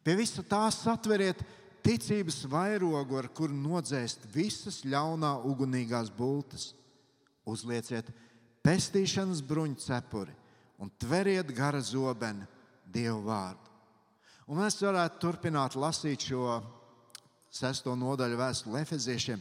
Pie 0.00 0.14
visa 0.16 0.42
tā 0.46 0.62
satveriet 0.72 1.42
ticības 1.84 2.44
vairogu, 2.48 3.18
ar 3.20 3.28
kuru 3.28 3.56
nodzēst 3.56 4.24
visas 4.32 4.80
ļaunā 4.88 5.34
ugunīgās 5.48 6.08
bultas. 6.16 6.70
Uzlieciet 7.44 8.08
pestīšanas 8.64 9.42
bruņu 9.44 9.80
cepuri 9.84 10.32
un 10.80 10.92
tveriet 11.00 11.52
gara 11.52 11.80
zobenu 11.84 12.46
Dievu 12.90 13.20
vārdu. 13.28 13.68
Un 14.50 14.58
mēs 14.58 14.80
varētu 14.82 15.20
turpināt 15.22 15.76
lasīt 15.78 16.24
šo 16.26 16.56
sesto 17.50 17.94
nodaļu 17.98 18.38
vēstuli 18.38 18.80
Efeziešiem. 18.80 19.40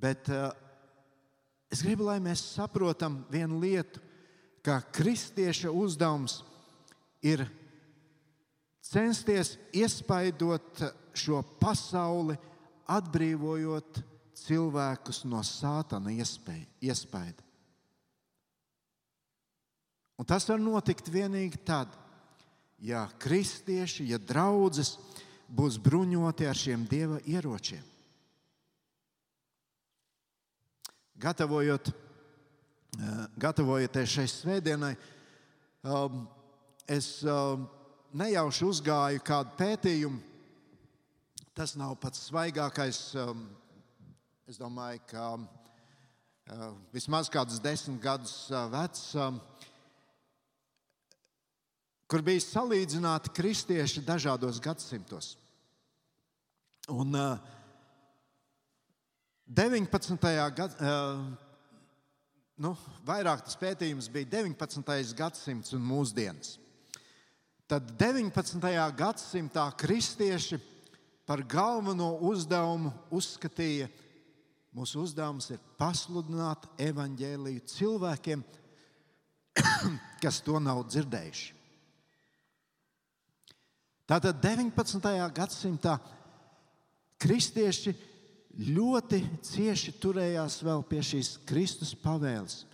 Bet 0.00 0.30
uh, 0.32 0.48
es 1.70 1.82
gribu, 1.84 2.06
lai 2.08 2.20
mēs 2.22 2.42
saprotam 2.54 3.20
vienu 3.32 3.60
lietu, 3.60 4.00
ka 4.64 4.80
kristieša 4.94 5.72
uzdevums 5.72 6.40
ir 7.24 7.46
censties 8.84 9.56
iespaidot 9.76 10.82
šo 11.16 11.42
pasauli, 11.60 12.36
atbrīvojot 12.90 14.00
cilvēkus 14.40 15.22
no 15.30 15.42
sātana 15.46 16.10
iespaida. 16.10 17.44
Un 20.18 20.28
tas 20.28 20.44
var 20.50 20.60
notikt 20.60 21.06
tikai 21.08 21.48
tad, 21.64 21.92
ja 22.80 23.06
kristieši, 23.22 24.10
ja 24.10 24.18
draudzes 24.18 24.96
būs 25.50 25.78
bruņoti 25.82 26.46
ar 26.46 26.58
šiem 26.58 26.86
dieva 26.88 27.18
ieročiem. 27.26 27.82
Gatavojot, 31.20 31.90
eh, 31.90 33.24
gatavojoties 33.36 34.14
šai 34.14 34.26
svētdienai, 34.30 34.94
um, 35.84 36.26
es 36.88 37.22
um, 37.22 37.68
nejauši 38.12 38.64
uzgāju 38.64 39.20
kādu 39.20 39.52
pētījumu. 39.58 40.20
Tas 41.54 41.76
nav 41.76 41.98
pats 42.00 42.30
svaigākais. 42.30 43.14
Um, 43.20 43.50
es 44.48 44.56
domāju, 44.58 45.02
ka 45.10 45.26
uh, 45.36 46.72
vismaz 46.94 47.28
kādus 47.28 47.60
desmit 47.60 48.00
gadus 48.00 48.48
uh, 48.50 48.64
vecs 48.72 49.12
kur 52.10 52.24
bija 52.26 52.42
salīdzināti 52.42 53.30
kristieši 53.36 54.02
dažādos 54.02 54.58
gadsimtos. 54.62 55.36
Un, 56.90 57.14
uh, 57.14 57.38
19. 59.46 60.18
gadā, 60.54 60.74
uh, 60.82 61.20
nu, 62.58 62.72
vairāk 63.06 63.44
tas 63.46 63.58
pētījums 63.58 64.08
bija 64.10 64.26
19. 64.42 65.14
gadsimts 65.18 65.74
un 65.76 65.84
mūsdienas. 65.86 66.56
Tad 67.70 67.92
19. 67.94 68.58
gadsimtā 68.98 69.68
kristieši 69.78 70.58
par 71.26 71.44
galveno 71.46 72.16
uzdevumu 72.26 72.90
uzskatīja, 73.14 73.86
mūsu 74.74 75.04
uzdevums 75.04 75.52
ir 75.54 75.62
pasludināt 75.78 76.66
evaņģēliju 76.90 77.66
cilvēkiem, 77.70 78.42
kas 80.22 80.42
to 80.42 80.58
nav 80.58 80.82
dzirdējuši. 80.90 81.52
Tātad 84.10 84.40
19. 84.42 85.04
gadsimtā 85.30 86.00
kristieši 87.20 87.94
ļoti 88.70 89.20
cieši 89.46 89.94
turējās 90.02 90.60
vēl 90.64 90.82
pie 90.88 91.02
šīs 91.04 91.36
Kristus 91.48 91.92
pavēles. 91.98 92.64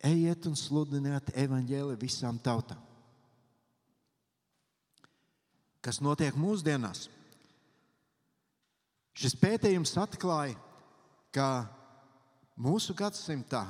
Ejiet 0.00 0.46
un 0.48 0.56
sludiniet 0.56 1.34
evaņģēli 1.36 1.98
visām 2.00 2.38
tautām. 2.40 2.80
Kas 5.84 6.00
notiek 6.04 6.36
mūsdienās? 6.36 7.08
Šis 9.16 9.36
pētījums 9.36 9.92
atklāja, 10.00 10.56
ka 11.32 11.68
mūsu 12.56 12.96
gadsimtā 12.96 13.64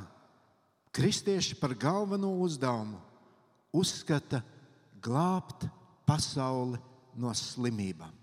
kristieši 0.95 1.59
par 1.59 1.75
galveno 1.79 2.31
uzdevumu 2.45 2.99
uzskata 3.75 4.43
glābt 5.03 5.67
pasauli 6.07 6.79
no 7.19 7.35
slimībām. 7.35 8.20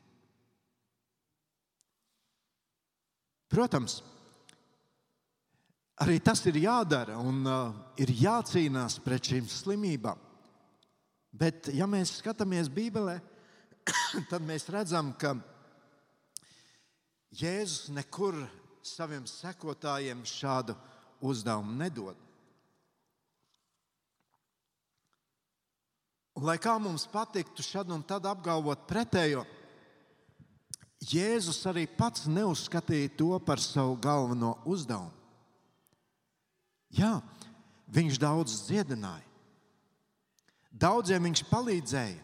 Protams, 3.48 4.02
arī 6.04 6.20
tas 6.20 6.44
ir 6.50 6.60
jādara 6.62 7.18
un 7.22 7.46
uh, 7.48 7.76
ir 8.00 8.12
jācīnās 8.12 9.00
pret 9.06 9.32
šīm 9.32 9.48
slimībām. 9.52 10.20
Bet, 11.38 11.70
ja 11.76 11.88
mēs 11.88 12.18
skatāmies 12.20 12.70
Bībelē, 12.74 13.20
tad 14.32 14.44
mēs 14.44 14.68
redzam, 14.74 15.14
ka 15.20 15.36
Jēzus 17.38 17.92
nekur 17.94 18.40
saviem 18.88 19.26
sekotājiem 19.28 20.24
šādu 20.26 20.76
uzdevumu 21.28 21.76
nedod. 21.78 22.18
Lai 26.38 26.56
kā 26.62 26.76
mums 26.80 27.08
patiktu 27.10 27.66
šad 27.66 27.90
un 27.94 28.04
tad 28.06 28.26
apgalvot 28.30 28.86
pretējo, 28.90 29.44
Jēzus 31.06 31.60
arī 31.70 31.86
pats 31.86 32.26
neuzskatīja 32.26 33.12
to 33.20 33.38
par 33.46 33.62
savu 33.62 33.96
galveno 34.02 34.56
uzdevumu. 34.66 35.14
Jā, 36.98 37.20
viņš 37.94 38.18
daudz 38.18 38.56
dziedināja, 38.66 39.26
daudziem 40.72 41.28
viņš 41.28 41.44
palīdzēja, 41.50 42.22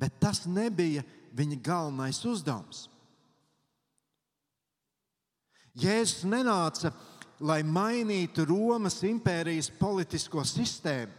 bet 0.00 0.16
tas 0.22 0.46
nebija 0.48 1.04
viņa 1.36 1.60
galvenais 1.62 2.22
uzdevums. 2.26 2.88
Jēzus 5.78 6.24
nenāca, 6.26 6.90
lai 7.40 7.60
mainītu 7.62 8.44
Romas 8.48 8.98
impērijas 9.06 9.70
politisko 9.78 10.42
sistēmu. 10.44 11.14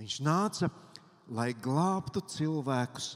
Viņš 0.00 0.14
nāca, 0.24 0.70
lai 1.28 1.50
glābtu 1.52 2.22
cilvēkus 2.32 3.10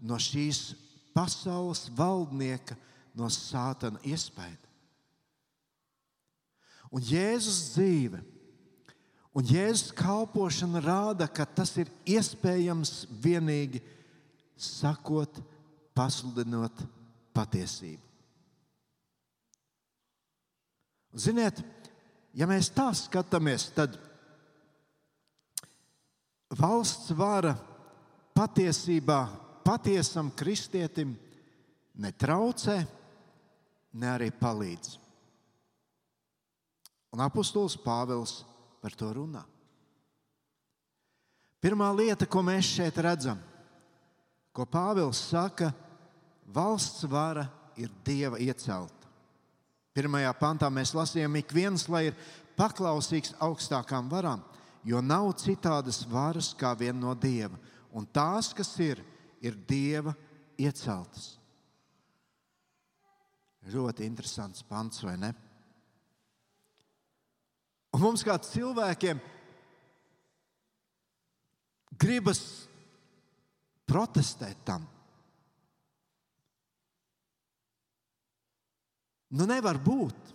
no 0.00 0.18
šīs 0.20 0.74
pasaules 1.14 1.88
valdnieka, 1.96 2.76
no 3.14 3.28
sātana 3.32 4.00
iespēja. 4.06 4.58
Un 6.90 7.02
Jēzus 7.06 7.74
dzīve 7.74 8.20
un 9.36 9.46
Jēzus 9.46 9.94
kalpošana 9.94 10.82
rāda, 10.82 11.28
ka 11.30 11.46
tas 11.46 11.76
ir 11.78 11.90
iespējams 12.08 13.04
tikai 13.22 13.82
sakot, 14.60 15.40
pasludinot 15.96 16.82
patiesību. 17.34 18.02
Ziniet, 21.16 21.62
ja 22.36 22.46
mēs 22.46 22.68
tā 22.70 22.90
skatāmies, 22.94 23.70
tad 23.74 23.96
valsts 26.54 27.10
vara 27.16 27.56
patiesībā 28.36 29.24
patiesam 29.64 30.30
kristietim 30.36 31.14
netraucē, 32.00 32.80
ne 33.92 34.10
arī 34.10 34.30
palīdz. 34.34 34.96
Un 37.10 37.22
apustulis 37.24 37.74
Pāvils 37.80 38.40
par 38.80 38.94
to 38.94 39.08
runā. 39.16 39.42
Pirmā 41.60 41.90
lieta, 41.92 42.24
ko 42.24 42.40
mēs 42.46 42.70
šeit 42.78 42.96
redzam, 43.02 43.40
ko 44.54 44.64
Pāvils 44.64 45.18
saka, 45.28 45.72
valsts 46.48 47.04
vara 47.10 47.44
ir 47.76 47.90
dieva 48.06 48.38
iecelta. 48.40 48.94
Pirmajā 49.90 50.30
pantā 50.38 50.70
mēs 50.72 50.94
lasījām, 50.94 51.34
ik 51.36 51.52
viens 51.52 51.84
lai 51.90 52.06
ir 52.08 52.18
paklausīgs 52.56 53.34
augstākām 53.42 54.08
varām, 54.08 54.40
jo 54.86 55.02
nav 55.02 55.32
citādas 55.42 56.04
varas 56.08 56.52
kā 56.56 56.72
vien 56.78 56.96
no 56.96 57.12
dieva. 57.18 57.58
Un 57.92 58.06
tās, 58.06 58.52
kas 58.54 58.70
ir, 58.80 59.02
ir 59.40 59.56
dieva 59.68 60.14
ieceltas. 60.60 61.34
Ļoti 63.70 64.06
interesants 64.08 64.64
pants, 64.66 65.02
vai 65.04 65.16
ne? 65.20 65.30
Un 67.94 68.02
mums 68.04 68.22
kā 68.24 68.36
cilvēkiem 68.40 69.20
gribas 72.00 72.40
protestēt 73.90 74.62
tam. 74.64 74.86
Nu, 79.30 79.46
nevar 79.46 79.78
būt. 79.78 80.30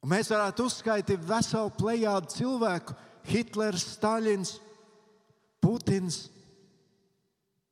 Un 0.00 0.12
mēs 0.14 0.30
varētu 0.32 0.66
uzskaitīt 0.68 1.24
veselu 1.26 1.72
plejādu 1.76 2.30
cilvēku, 2.32 2.94
Hitlers, 3.30 3.84
Staļins, 3.96 4.54
Putins. 5.60 6.28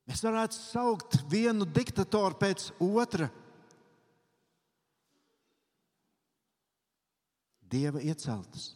Mēs 0.09 0.23
varētu 0.25 0.57
saukt 0.57 1.19
vienu 1.29 1.67
diktatoru 1.69 2.39
pēc 2.41 2.71
otra. 2.81 3.29
Dieva 7.69 8.01
ieceltas. 8.01 8.71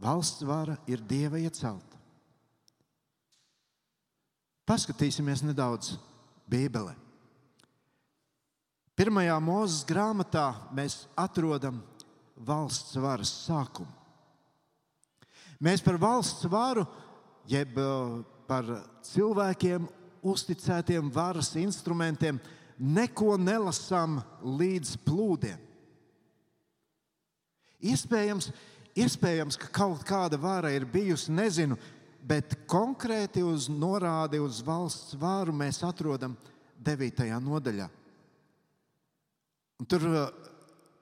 Valsts 0.00 0.46
vara 0.46 0.78
ir 0.88 1.02
dieva 1.04 1.40
iecelta. 1.42 1.98
Paskatīsimies 4.68 5.42
nedaudz 5.44 5.96
Bībelē. 6.48 6.94
Pirmajā 8.98 9.36
mūzes 9.40 9.84
grāmatā 9.88 10.48
mēs 10.74 11.04
atrodam 11.18 11.78
valsts 12.34 12.96
varas 12.98 13.30
sākumu. 13.44 13.90
Mēs 15.62 15.82
par 15.82 15.98
valsts 15.98 16.46
varu, 16.50 16.84
jeb 17.48 17.78
uh, 17.80 18.20
par 18.48 18.66
cilvēkiem 19.04 19.86
uzticētiem 20.28 21.10
varas 21.12 21.52
instrumentiem, 21.58 22.40
neko 22.78 23.36
nelasām 23.40 24.20
līdz 24.42 24.96
plūdiem. 25.06 25.60
Iespējams, 27.78 28.50
iespējams, 28.98 29.58
ka 29.58 29.70
kaut 29.70 30.02
kāda 30.06 30.38
vara 30.40 30.72
ir 30.74 30.86
bijusi, 30.88 31.30
nezinu, 31.34 31.78
bet 32.28 32.56
konkrēti 32.68 33.44
uz 33.46 33.68
norādi 33.70 34.40
uz 34.42 34.58
valsts 34.66 35.14
vāru 35.18 35.54
mēs 35.54 35.80
atrodam 35.86 36.34
9. 36.84 37.30
nodaļā. 37.44 37.86
Un 39.78 39.86
tur 39.86 40.04
uh, 40.10 40.24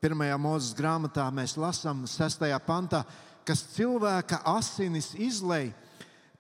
pirmajā 0.05 0.37
mūzes 0.41 0.77
grāmatā 0.77 1.25
mēs 1.33 1.57
lasām 1.57 2.05
6. 2.11 2.45
pantā, 2.67 3.03
kas 3.47 3.65
cilvēka 3.73 4.43
asinis 4.53 5.15
izlēja, 5.17 5.73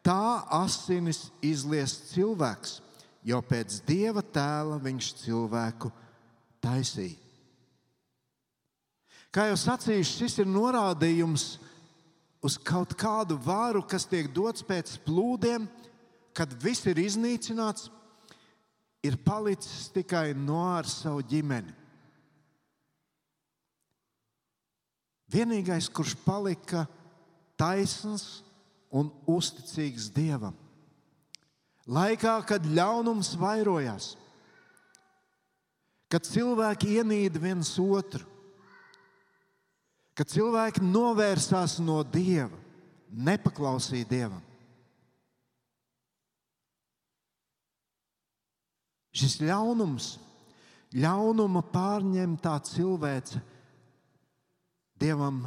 tā 0.07 0.47
asinis 0.62 1.27
izlies 1.45 1.97
cilvēks, 2.12 2.79
jo 3.27 3.40
pēc 3.42 3.81
dieva 3.88 4.23
tēla 4.23 4.79
viņš 4.83 5.12
cilvēku 5.25 5.90
taisīja. 6.62 7.19
Kā 9.35 9.51
jau 9.51 9.57
sacīju, 9.61 10.07
šis 10.07 10.38
ir 10.40 10.49
norādījums 10.49 11.57
uz 12.47 12.55
kaut 12.57 12.95
kādu 12.97 13.37
varu, 13.42 13.83
kas 13.85 14.07
tiek 14.09 14.31
dots 14.33 14.64
pēc 14.64 14.95
plūdiem, 15.05 15.66
kad 16.37 16.55
viss 16.62 16.87
ir 16.88 17.01
iznīcināts, 17.03 17.90
ir 19.05 19.19
palicis 19.27 19.90
tikai 19.92 20.31
no 20.38 20.62
ar 20.71 20.88
savu 20.88 21.21
ģimeni. 21.27 21.75
Vienīgais, 25.33 25.90
kurš 25.90 26.14
palika 26.23 26.87
taisns 27.59 28.46
un 28.90 29.11
uzticīgs 29.29 30.11
Dievam. 30.14 30.55
Laikā, 31.87 32.38
kad 32.46 32.64
ļaunums 32.66 33.35
vairojās, 33.38 34.14
kad 36.11 36.27
cilvēki 36.27 36.96
ienīda 36.99 37.42
viens 37.42 37.70
otru, 37.79 38.25
kad 40.16 40.31
cilvēki 40.33 40.83
novērsās 40.83 41.79
no 41.85 42.01
Dieva, 42.03 42.59
nepaklausīja 43.11 44.09
Dievam. 44.11 44.42
Šis 49.16 49.38
ļaunums, 49.40 50.16
ļaunuma 50.96 51.62
pārņemtā 51.72 52.57
cilvēce 52.68 53.40
Dievam 55.01 55.44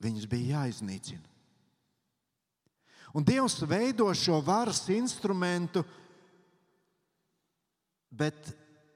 viņus 0.00 0.28
bija 0.30 0.60
jāiznīcina. 0.60 1.29
Un 3.14 3.24
Dievs 3.26 3.58
veido 3.66 4.06
šo 4.14 4.38
varas 4.44 4.84
instrumentu, 4.94 5.82
bet 8.10 8.52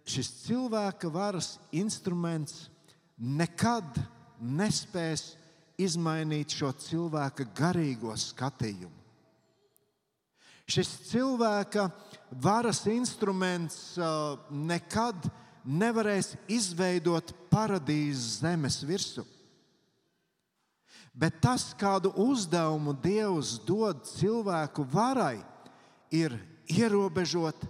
šis 0.07 0.31
cilvēka 0.45 1.11
varas 1.11 1.55
instruments 1.75 2.69
nekad 3.17 3.99
nespēs 4.39 5.33
izmainīt 5.81 6.55
šo 6.55 6.71
cilvēka 6.79 7.47
garīgo 7.57 8.15
skatījumu. 8.19 9.01
Šis 10.65 10.91
cilvēka 11.11 11.89
varas 12.41 12.85
instruments 12.89 13.99
uh, 13.99 14.39
nekad 14.49 15.27
nevarēs 15.65 16.35
izveidot 16.49 17.35
paradīzes 17.51 18.41
zemes 18.41 18.81
virsmu. 18.87 19.27
Bet 21.15 21.39
tas, 21.39 21.69
kādu 21.79 22.11
uzdevumu 22.19 22.97
Dievs 22.99 23.55
dod 23.63 24.03
cilvēku 24.09 24.83
varai, 24.91 25.39
ir 26.11 26.35
ierobežot 26.71 27.67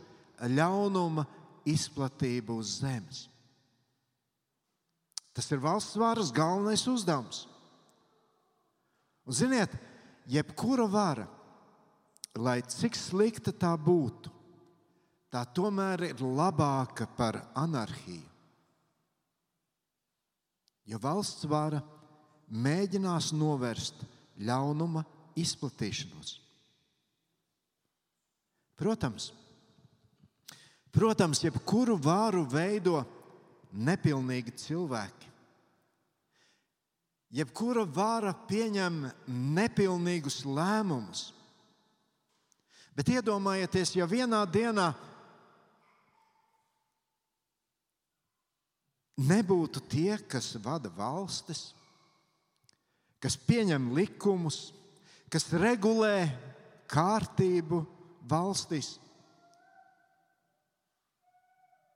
ļaunuma 0.48 1.26
izplatību 1.68 2.59
uz 2.61 2.78
zemes. 2.80 3.24
Tas 5.35 5.48
ir 5.50 5.61
valsts 5.61 5.98
varas 5.98 6.30
galvenais 6.33 6.85
uzdevums. 6.88 7.44
Un, 9.24 9.35
ziniet, 9.35 9.72
jebkura 10.30 10.87
vara, 10.88 11.24
lai 12.37 12.61
cik 12.62 12.96
slikta 12.96 13.52
tā 13.52 13.72
būtu, 13.80 14.30
tā 15.33 15.42
tomēr 15.57 16.11
ir 16.12 16.22
labāka 16.22 17.09
par 17.16 17.40
anarhiju. 17.57 18.30
Jo 20.85 21.00
valsts 21.00 21.48
vara 21.48 21.80
ir 21.80 21.93
mēģinās 22.55 23.33
novērst 23.35 24.05
ļaunuma 24.47 25.03
izplatīšanos. 25.38 26.38
Protams, 28.79 29.29
protams 30.95 31.43
jebkuru 31.45 31.97
vāru 32.03 32.43
veido 32.51 33.03
nepilnīgi 33.75 34.55
cilvēki. 34.64 35.31
Jebkura 37.35 37.83
vara 37.83 38.31
pieņem 38.47 39.01
nepilnīgus 39.27 40.45
lēmumus. 40.47 41.33
Bet 42.95 43.11
iedomājieties, 43.11 43.97
ja 43.99 44.07
vienā 44.07 44.45
dienā 44.47 44.93
nebūtu 49.19 49.83
tie, 49.90 50.12
kas 50.31 50.53
vada 50.62 50.93
valstis, 50.95 51.73
kas 53.24 53.38
pieņem 53.40 53.94
likumus, 53.96 54.74
kas 55.32 55.48
regulē 55.56 56.28
kārtību 56.92 57.80
valstīs. 58.28 58.98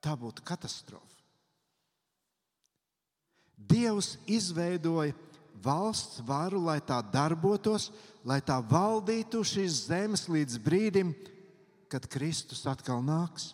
Tā 0.00 0.14
būtu 0.16 0.40
katastrofa. 0.46 1.04
Dievs 3.68 4.14
izveidoja 4.30 5.12
valsts 5.60 6.22
varu, 6.24 6.62
lai 6.64 6.78
tā 6.80 7.02
darbotos, 7.12 7.90
lai 8.24 8.38
tā 8.40 8.56
valdītu 8.64 9.42
šīs 9.44 9.82
zemes 9.90 10.24
līdz 10.30 10.56
brīdim, 10.64 11.12
kad 11.92 12.06
Kristus 12.08 12.64
atkal 12.70 13.02
nāks. 13.04 13.50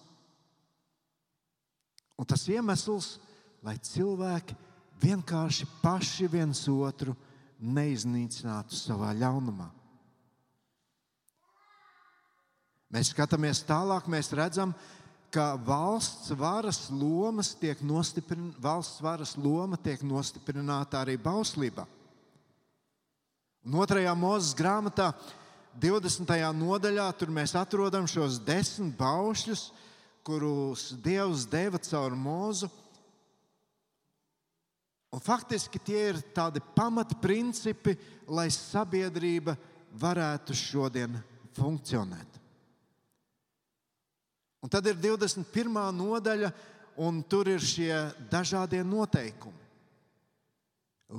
Un 2.14 2.28
tas 2.28 2.44
iemesls, 2.46 3.16
lai 3.64 3.74
cilvēki 3.82 4.54
vienkārši 5.02 5.66
paši 5.82 6.28
viens 6.30 6.60
otru 6.70 7.16
neiznīcinātu 7.64 8.76
savā 8.76 9.14
ļaunumā. 9.16 9.70
Mēs 12.94 13.10
skatāmies 13.10 13.64
tālāk, 13.66 14.06
mēs 14.10 14.30
redzam, 14.36 14.74
ka 15.34 15.54
valsts 15.66 16.30
varas, 16.38 16.84
tiek 17.58 17.80
valsts 18.62 19.00
varas 19.02 19.34
loma 19.34 19.78
tiek 19.82 20.04
nostiprināta 20.06 21.00
arī 21.00 21.16
bauslībā. 21.18 21.88
Un 23.64 23.80
otrajā 23.80 24.12
mūzes 24.14 24.54
grāmatā, 24.54 25.08
20. 25.80 26.30
nodaļā, 26.54 27.08
tur 27.18 27.32
mēs 27.34 27.56
atrodam 27.58 28.06
šos 28.06 28.36
desmit 28.46 28.94
baušļus, 29.00 29.64
kurus 30.22 30.92
Dievs 31.02 31.48
deva 31.50 31.80
caur 31.82 32.14
mūzu. 32.14 32.68
Un 35.14 35.22
faktiski 35.22 35.78
tie 35.78 36.00
ir 36.10 36.16
tādi 36.34 36.58
pamatprincipi, 36.74 37.94
lai 38.34 38.48
sabiedrība 38.50 39.54
varētu 40.00 40.56
šodien 40.58 41.14
funkcionēt. 41.54 42.40
Un 44.64 44.72
tad 44.72 44.88
ir 44.90 44.96
21. 44.98 45.68
nodaļa, 45.94 46.48
un 47.04 47.20
tur 47.28 47.50
ir 47.52 47.62
šie 47.62 47.92
dažādie 48.32 48.80
noteikumi, 48.86 49.60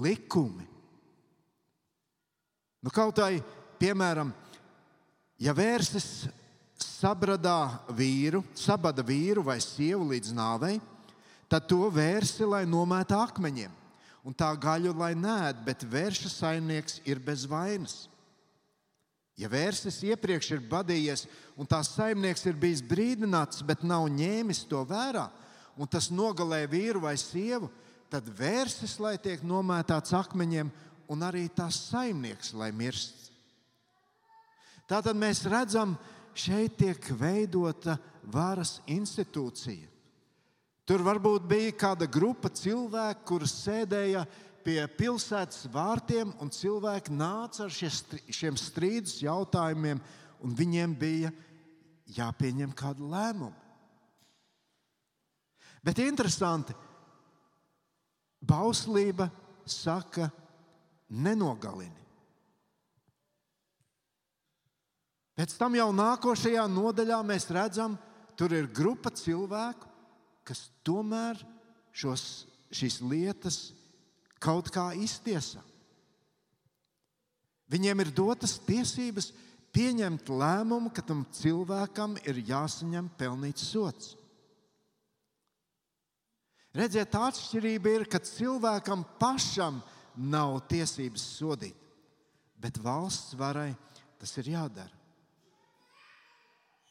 likumi. 0.01 0.65
Nu, 2.83 2.91
kaut 2.91 3.21
vai, 3.21 3.39
piemēram, 3.79 4.33
ja 5.39 5.55
vērsis 5.55 6.25
sabradā 6.81 7.79
vīru, 7.95 8.43
sabada 8.57 9.05
vīru 9.05 9.45
vai 9.45 9.61
sievu 9.63 10.09
līdz 10.11 10.35
nāvei, 10.35 10.75
tad 11.47 11.69
to 11.69 11.85
vērsi, 11.93 12.43
lai 12.49 12.65
nomēta 12.67 13.21
akmeņiem, 13.23 13.84
un 14.25 14.33
tā 14.33 14.49
gaļu, 14.57 14.95
lai 14.97 15.13
nē, 15.13 15.53
bet 15.67 15.85
vērša 15.85 16.31
saimnieks 16.33 16.99
ir 17.05 17.21
bez 17.21 17.45
vainas. 17.45 18.07
Ja 19.37 19.49
vērsis 19.51 19.99
iepriekš 20.07 20.53
ir 20.55 20.63
badījies, 20.71 21.25
un 21.59 21.67
tās 21.67 21.91
saimnieks 21.93 22.45
ir 22.47 22.55
bijis 22.57 22.81
brīdināts, 22.81 23.61
bet 23.67 23.83
nav 23.83 24.07
ņēmis 24.09 24.63
to 24.71 24.81
vērā, 24.87 25.27
un 25.75 25.91
tas 25.91 26.07
nogalē 26.09 26.63
vīru 26.71 27.03
vai 27.03 27.17
sievu, 27.19 27.69
tad 28.09 28.29
vērsis, 28.31 28.95
lai 29.03 29.17
tiek 29.21 29.43
nomētāts 29.43 30.15
akmeņiem, 30.15 30.71
un 31.11 31.25
arī 31.27 31.45
tās 31.51 31.77
saimnieks, 31.91 32.53
lai 32.57 32.71
mirst. 32.73 33.27
Tātad 34.89 35.17
mēs 35.19 35.43
redzam, 35.49 35.97
šeit 36.37 36.79
tiek 36.79 37.11
veidota 37.19 37.97
varas 38.31 38.79
institūcija. 38.89 39.94
Tur 40.85 41.01
varbūt 41.01 41.47
bija 41.49 41.73
kāda 41.73 42.05
grupa 42.05 42.51
cilvēku, 42.53 43.23
kurus 43.25 43.55
sēdēja 43.63 44.21
pie 44.65 44.77
pilsētas 44.97 45.65
vārtiem, 45.73 46.29
un 46.41 46.51
cilvēki 46.53 47.13
nāca 47.13 47.65
ar 47.65 47.73
šiem 47.73 48.57
strīdus 48.57 49.17
jautājumiem, 49.23 50.01
un 50.45 50.53
viņiem 50.57 50.93
bija 50.97 51.31
jāpieņem 52.13 52.73
kāda 52.77 53.01
lēmuma. 53.01 53.63
Bet 55.85 56.01
interesanti, 56.01 56.73
bauslība 58.41 59.29
saka, 59.65 60.29
nenogalini. 61.09 62.01
Pēc 65.35 65.57
tam 65.59 65.75
jau 65.77 65.89
nākošajā 65.93 66.63
nodaļā 66.71 67.19
mēs 67.27 67.49
redzam, 67.53 67.97
tur 68.37 68.53
ir 68.55 68.69
grupa 68.71 69.11
cilvēku, 69.13 69.94
kas 70.45 70.67
tomēr 70.85 71.39
šos, 71.95 72.45
šīs 72.73 72.99
lietas 73.03 73.59
kaut 74.41 74.69
kā 74.73 74.91
iztiesa. 74.99 75.63
Viņiem 77.71 78.03
ir 78.03 78.11
dotas 78.13 78.59
tiesības 78.61 79.31
pieņemt 79.75 80.29
lēmumu, 80.29 80.91
ka 80.93 81.01
tam 81.03 81.25
cilvēkam 81.33 82.15
ir 82.23 82.43
jāsaņem 82.45 83.09
pelnīts 83.17 83.65
sots. 83.71 84.13
Redziet, 86.75 87.09
tā 87.11 87.23
atšķirība 87.29 87.91
ir, 87.95 88.05
ka 88.11 88.19
cilvēkam 88.19 89.05
pašam 89.19 89.79
nav 90.15 90.59
tiesības 90.69 91.23
sodīt, 91.39 91.75
bet 92.59 92.77
valsts 92.83 93.35
varai 93.39 93.71
tas 94.19 94.33
ir 94.41 94.51
jādara. 94.55 94.91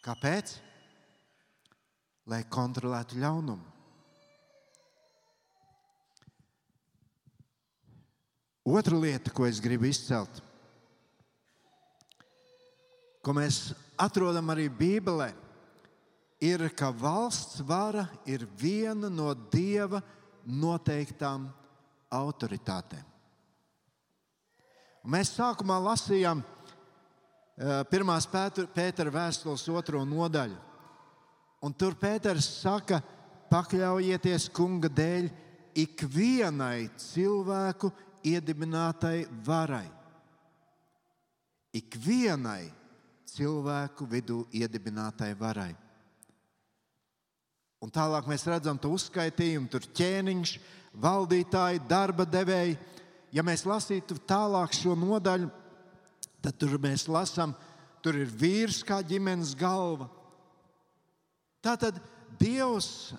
Kāpēc? 0.04 0.56
Lai 2.30 2.40
kontrolētu 2.48 3.18
ļaunumu. 3.20 3.74
Otra 8.64 8.96
lieta, 8.96 9.28
ko 9.28 9.44
es 9.44 9.60
gribu 9.60 9.84
izcelt, 9.90 10.38
ko 13.20 13.34
mēs 13.36 13.74
atrodam 14.00 14.48
arī 14.54 14.70
Bībelē, 14.72 15.34
ir, 16.40 16.64
ka 16.72 16.88
valsts 16.88 17.60
vara 17.60 18.06
ir 18.24 18.46
viena 18.56 19.10
no 19.12 19.34
dieva 19.52 20.00
noteiktām 20.44 21.50
autoritātēm. 22.12 23.04
Mēs 25.04 25.34
sākumā 25.36 25.76
lasījām 25.84 26.40
eh, 26.40 27.82
pirmās 27.92 28.24
Pētera 28.24 29.12
vēstules 29.12 29.66
otro 29.68 30.00
nodaļu. 30.08 30.56
Un 31.64 31.72
tur 31.72 31.96
Pēters 31.96 32.44
saka, 32.60 32.98
pakļaujieties 33.48 34.50
kunga 34.52 34.90
dēļ 34.92 35.30
ikvienai 35.80 36.90
cilvēku 37.00 37.88
iedibinātai 38.24 39.24
varai. 39.46 39.86
Ikvienai 41.74 42.68
cilvēku 43.34 44.06
vidū 44.10 44.44
iedibinātai 44.54 45.32
varai. 45.38 45.72
Un 47.82 47.92
tālāk 47.92 48.28
mēs 48.30 48.46
redzam 48.48 48.78
to 48.80 48.92
uzskaitījumu, 48.94 49.68
tur 49.68 49.84
ķēniņš, 49.96 50.52
valdītāji, 51.00 51.82
darba 51.88 52.24
devēji. 52.24 52.78
Ja 53.34 53.42
mēs 53.44 53.66
lasītu 53.66 54.16
tālāk 54.28 54.72
šo 54.76 54.94
nodaļu, 54.96 55.50
tad 56.44 56.56
tur 56.60 56.78
mēs 56.80 57.08
lasām, 57.10 57.52
tur 58.04 58.20
ir 58.20 58.30
vīrs 58.30 58.82
kā 58.86 59.00
ģimenes 59.04 59.52
galva. 59.58 60.06
Tātad 61.64 61.96
Dievs 62.36 63.14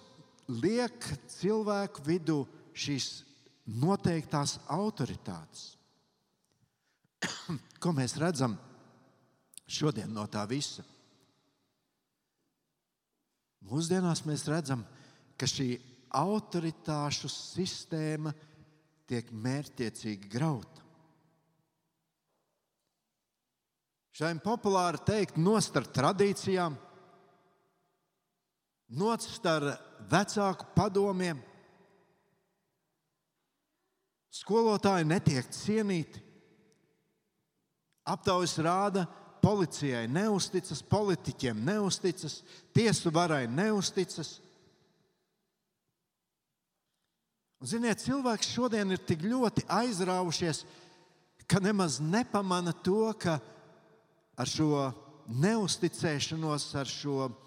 liek 0.51 1.07
cilvēku 1.31 2.03
vidū 2.05 2.43
šīs 2.77 3.23
noteiktās 3.81 4.59
autoritātes. 4.69 5.71
Ko 7.81 7.93
mēs 7.95 8.17
redzam 8.21 8.57
šodien 9.65 10.13
no 10.13 10.27
tā 10.29 10.43
visa? 10.49 10.85
Mūsdienās 13.65 14.21
mēs 14.29 14.45
redzam, 14.45 14.83
ka 15.39 15.49
šī 15.49 15.71
autoritāšu 16.13 17.31
sistēma 17.31 18.33
tiek 19.09 19.31
mērķiecīgi 19.33 20.29
grauta. 20.29 20.83
Šai 24.15 24.31
populāri 24.39 25.01
teikt, 25.03 25.39
nost 25.41 25.75
ar 25.75 25.89
tradīcijām, 25.91 26.77
nost 28.89 29.45
ar 29.45 29.75
vecāku 30.09 30.67
padomiem 30.75 31.41
Skolotāji 34.35 35.07
netiek 35.07 35.47
cienīti. 35.53 36.19
Aptaujas 38.05 38.57
rāda, 38.61 39.05
policijai 39.41 40.05
neusticas, 40.11 40.81
politiķiem 40.85 41.61
neusticas, 41.65 42.41
tiesu 42.75 43.13
varai 43.15 43.45
neusticas. 43.47 44.35
Un, 47.61 47.69
ziniet, 47.71 48.03
cilvēks 48.03 48.51
šodien 48.51 48.91
ir 48.93 49.01
tik 49.07 49.23
ļoti 49.25 49.63
aizraujušies, 49.71 50.65
ka 51.47 51.61
nemaz 51.63 52.01
nepamana 52.03 52.75
to, 52.85 53.07
ka 53.17 53.39
ar 54.35 54.51
šo 54.51 54.89
neusticēšanos, 55.31 56.67
ar 56.77 56.91
šo 56.91 57.29
eh, 57.29 57.44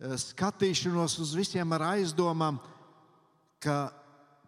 skatīšanos 0.00 1.18
uz 1.22 1.34
visiem 1.38 1.72
ar 1.76 1.86
aizdomām, 1.94 2.58
ka 3.62 3.92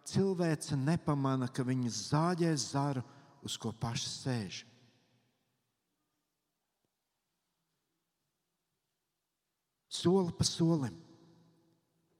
cilvēce 0.07 0.77
nepamana, 0.79 1.47
ka 1.47 1.65
viņa 1.65 1.91
zāģē 1.93 2.53
zaru, 2.59 3.03
uz 3.43 3.55
ko 3.59 3.71
paša 3.71 4.09
sēž. 4.11 4.63
Soli 9.87 10.33
pa 10.35 10.45
solim. 10.45 10.95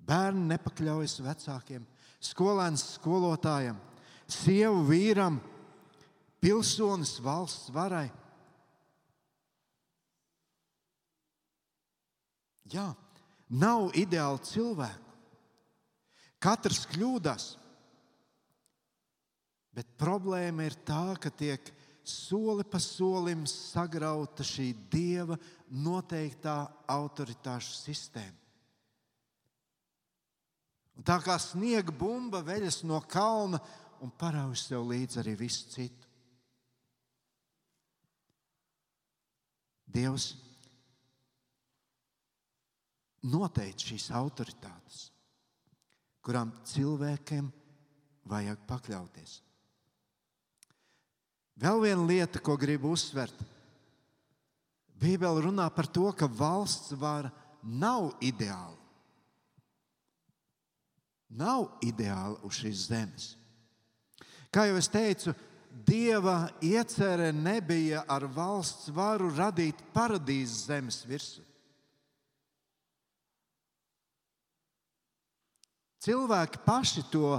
Bērni 0.07 0.45
nepakļaujas 0.53 1.17
vecākiem, 1.19 1.83
skolēns 2.23 2.85
skolotājam, 2.95 3.75
sievu 4.23 4.85
vīram, 4.87 5.41
pilsonis 6.39 7.17
valsts 7.23 7.73
varai. 7.75 8.07
Jā, 12.71 12.87
nav 13.49 13.91
ideāli 13.97 14.43
cilvēku. 14.47 15.13
Katrs 16.43 16.85
kļūdās. 16.91 17.47
Bet 19.73 19.89
problēma 19.99 20.65
ir 20.65 20.77
tā, 20.85 21.15
ka 21.21 21.29
tiek 21.29 21.61
soli 22.07 22.63
pa 22.65 22.79
solim 22.81 23.45
sagrauta 23.49 24.45
šī 24.45 24.71
dieva 24.89 25.37
noteiktā 25.69 26.63
autoritāšu 26.89 27.75
sistēma. 27.77 28.37
Un 30.97 31.05
tā 31.05 31.19
kā 31.21 31.35
sniega 31.37 31.93
bumba 31.93 32.41
veļas 32.41 32.81
no 32.89 32.97
kalna 33.05 33.59
un 34.01 34.09
parauž 34.09 34.63
sev 34.65 34.87
līdzi 34.89 35.21
arī 35.21 35.35
visu 35.37 35.69
citu. 35.69 36.09
Dievs 39.87 40.31
noteica 43.27 43.91
šīs 43.91 44.09
autoritātes, 44.15 45.07
kurām 46.23 46.53
cilvēkiem 46.67 47.49
vajag 48.27 48.63
pakļauties. 48.69 49.41
Vēl 51.57 51.81
viena 51.81 52.05
lieta, 52.05 52.41
ko 52.43 52.57
gribu 52.59 52.91
uzsvert. 52.93 53.37
Bībele 54.97 55.41
runā 55.45 55.67
par 55.73 55.89
to, 55.89 56.09
ka 56.13 56.29
valsts 56.29 56.93
vara 56.97 57.31
nav 57.63 58.11
ideāla. 58.21 58.77
Nav 61.37 61.67
ideāla 61.83 62.37
uz 62.47 62.61
šīs 62.61 62.87
zemes. 62.87 63.31
Kā 64.53 64.69
jau 64.69 64.77
es 64.79 64.87
teicu, 64.89 65.33
Dieva 65.85 66.47
iecerē 66.63 67.29
nebija 67.35 68.01
ar 68.09 68.25
valsts 68.33 68.89
varu 68.95 69.29
radīt 69.35 69.77
paradīzes 69.93 70.65
zemes 70.71 71.03
virsmu. 71.05 71.46
Cilvēki 76.03 76.61
paši 76.65 77.03
to 77.11 77.37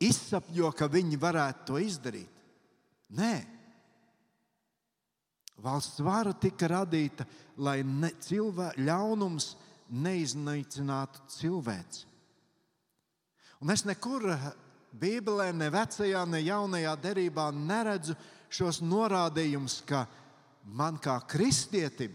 izsapņo, 0.00 0.72
ka 0.76 0.88
viņi 0.92 1.18
varētu 1.20 1.66
to 1.70 1.80
izdarīt. 1.80 2.36
Nē, 3.16 3.32
valsts 5.60 6.00
vara 6.04 6.32
tika 6.36 6.68
radīta, 6.70 7.26
lai 7.60 7.80
ne, 7.84 8.12
cilvē, 8.22 8.70
ļaunums 8.78 9.54
neiznīcinātu 9.90 11.24
cilvēci. 11.34 12.06
Un 13.60 13.72
es 13.74 13.84
nekur 13.84 14.24
Bībelē, 14.96 15.50
ne 15.52 15.68
vecajā, 15.70 16.22
ne 16.26 16.40
jaunajā 16.42 16.94
derībā 17.02 17.50
neredzu 17.54 18.16
šos 18.50 18.80
norādījumus, 18.82 19.80
ka 19.86 20.06
man 20.64 20.98
kā 21.02 21.18
kristietim 21.28 22.14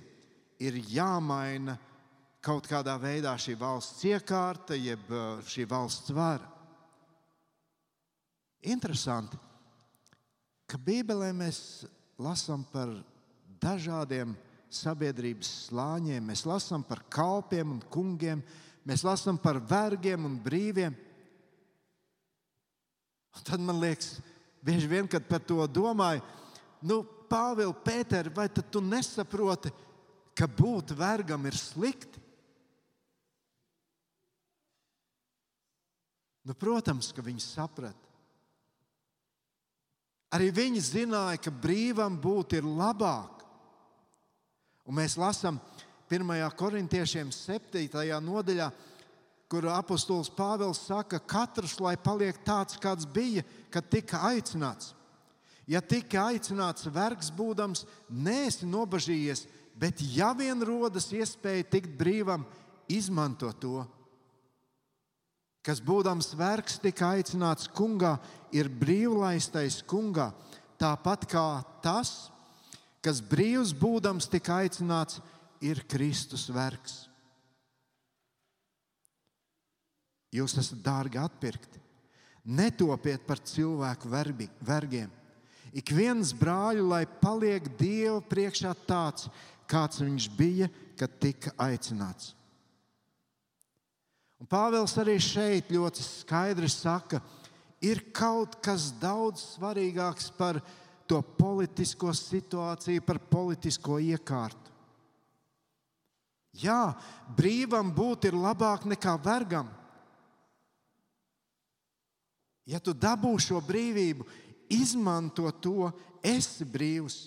ir 0.59 0.79
jāmaina 0.89 1.77
kaut 2.45 2.67
kādā 2.69 2.93
veidā 3.01 3.33
šī 3.41 3.55
valsts 3.57 4.05
iekārta, 4.05 4.77
jeb 4.77 5.09
šī 5.49 5.65
valsts 5.69 6.13
vara. 6.13 6.45
Interesanti, 8.65 9.37
ka 10.69 10.77
Bībelē 10.81 11.31
mēs 11.37 11.59
lasām 12.21 12.65
par 12.69 12.91
dažādiem 13.61 14.35
sabiedrības 14.73 15.51
slāņiem, 15.69 16.25
mēs 16.25 16.45
lasām 16.45 16.83
par 16.85 17.01
kalpiem 17.09 17.75
un 17.77 17.81
kungiem, 17.93 18.43
mēs 18.85 19.05
lasām 19.05 19.39
par 19.41 19.59
vergiem 19.61 20.27
un 20.27 20.37
brīviem. 20.41 20.93
Un 23.35 23.45
tad 23.45 23.61
man 23.61 23.81
liekas, 23.81 24.19
bieži 24.65 24.89
vien, 24.89 25.09
kad 25.09 25.25
par 25.29 25.41
to 25.41 25.65
domāju, 25.65 26.21
nu, 26.85 27.01
Pāvils, 27.25 27.73
Pēter, 27.81 28.29
vai 28.29 28.45
tu 28.53 28.83
nesaproti, 28.85 29.71
ka 30.37 30.45
būt 30.45 30.93
vergam 30.93 31.47
ir 31.49 31.57
slikti? 31.57 32.21
Nu, 36.45 36.53
protams, 36.53 37.09
ka 37.09 37.23
viņi 37.25 37.41
saprata. 37.41 38.05
Arī 40.35 40.51
viņi 40.53 40.81
zināja, 40.83 41.39
ka 41.41 41.53
brīvam 41.53 42.17
būt 42.21 42.57
ir 42.57 42.67
labāk. 42.67 43.41
Un 44.85 44.97
mēs 44.99 45.15
lasām 45.17 45.57
1. 46.11 46.33
korintiešiem 46.59 47.31
7. 47.33 47.87
nodaļā, 48.21 48.67
kur 49.49 49.65
apustulis 49.73 50.29
Pāvils 50.29 50.83
saka, 50.85 51.17
ka 51.17 51.45
katrs 51.45 51.79
lai 51.81 51.95
paliek 51.97 52.37
tāds, 52.45 52.77
kāds 52.81 53.07
bija, 53.09 53.45
kad 53.73 53.87
tika 53.89 54.21
aicināts. 54.29 54.93
Ja 55.65 55.81
tika 55.81 56.27
aicināts 56.29 56.85
vergs 56.93 57.31
būdams, 57.33 57.85
neesi 58.09 58.67
nobažījies, 58.69 59.47
bet 59.73 60.03
ja 60.13 60.29
vien 60.37 60.61
rodas 60.61 61.09
iespēja 61.09 61.65
tikt 61.73 61.95
brīvam, 61.97 62.45
izmanto 62.85 63.49
to 63.57 63.85
kas 65.65 65.81
būdams 65.81 66.35
vergs 66.37 66.77
tika 66.81 67.15
aicināts 67.17 67.69
kungā, 67.73 68.15
ir 68.53 68.69
brīvlaistais 68.69 69.81
kungā, 69.89 70.29
tāpat 70.77 71.25
kā 71.31 71.47
tas, 71.81 72.29
kas 73.01 73.21
brīvs 73.21 73.73
būdams 73.77 74.29
tika 74.29 74.61
aicināts, 74.61 75.19
ir 75.65 75.81
Kristus 75.89 76.45
vergs. 76.53 77.05
Jūs 80.35 80.57
esat 80.59 80.81
dārgi 80.83 81.17
atpirkti. 81.21 81.79
Netopiet 82.45 83.23
par 83.25 83.39
cilvēku 83.41 84.09
verbi, 84.11 84.49
vergiem. 84.61 85.09
Ik 85.75 85.89
viens 85.95 86.29
brāļu, 86.35 86.85
lai 86.91 87.03
paliek 87.07 87.65
Dieva 87.79 88.19
priekšā 88.21 88.75
tāds, 88.85 89.29
kāds 89.67 90.03
viņš 90.03 90.27
bija, 90.37 90.69
kad 90.99 91.15
tika 91.19 91.55
aicināts. 91.57 92.35
Pāvils 94.49 94.93
arī 95.01 95.15
šeit 95.21 95.71
ļoti 95.73 96.03
skaidri 96.05 96.69
saka, 96.69 97.21
ir 97.81 98.03
kaut 98.13 98.59
kas 98.63 98.91
daudz 99.01 99.41
svarīgāks 99.55 100.29
par 100.37 100.59
to 101.09 101.21
politisko 101.37 102.13
situāciju, 102.13 103.03
par 103.05 103.19
politisko 103.19 103.97
iekārtu. 104.01 104.73
Jā, 106.55 106.95
brīvam 107.35 107.89
būt 107.91 108.29
ir 108.29 108.37
labāk 108.39 108.85
nekā 108.87 109.17
vergam. 109.23 109.67
Ja 112.65 112.79
tu 112.81 112.95
dabū 112.95 113.35
šo 113.41 113.59
brīvību, 113.61 114.25
izmanto 114.71 115.51
to, 115.61 115.91
esi 116.25 116.65
brīvs. 116.65 117.17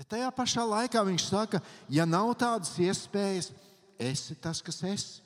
Bet 0.00 0.08
tajā 0.14 0.30
pašā 0.32 0.62
laikā 0.64 1.02
viņš 1.04 1.26
saka, 1.26 1.60
ja 1.92 2.06
nav 2.08 2.30
tādas 2.40 2.72
iespējas, 2.80 3.50
tad 3.50 3.69
esi 4.00 4.36
tas, 4.40 4.62
kas 4.64 4.80
esi. 4.88 5.20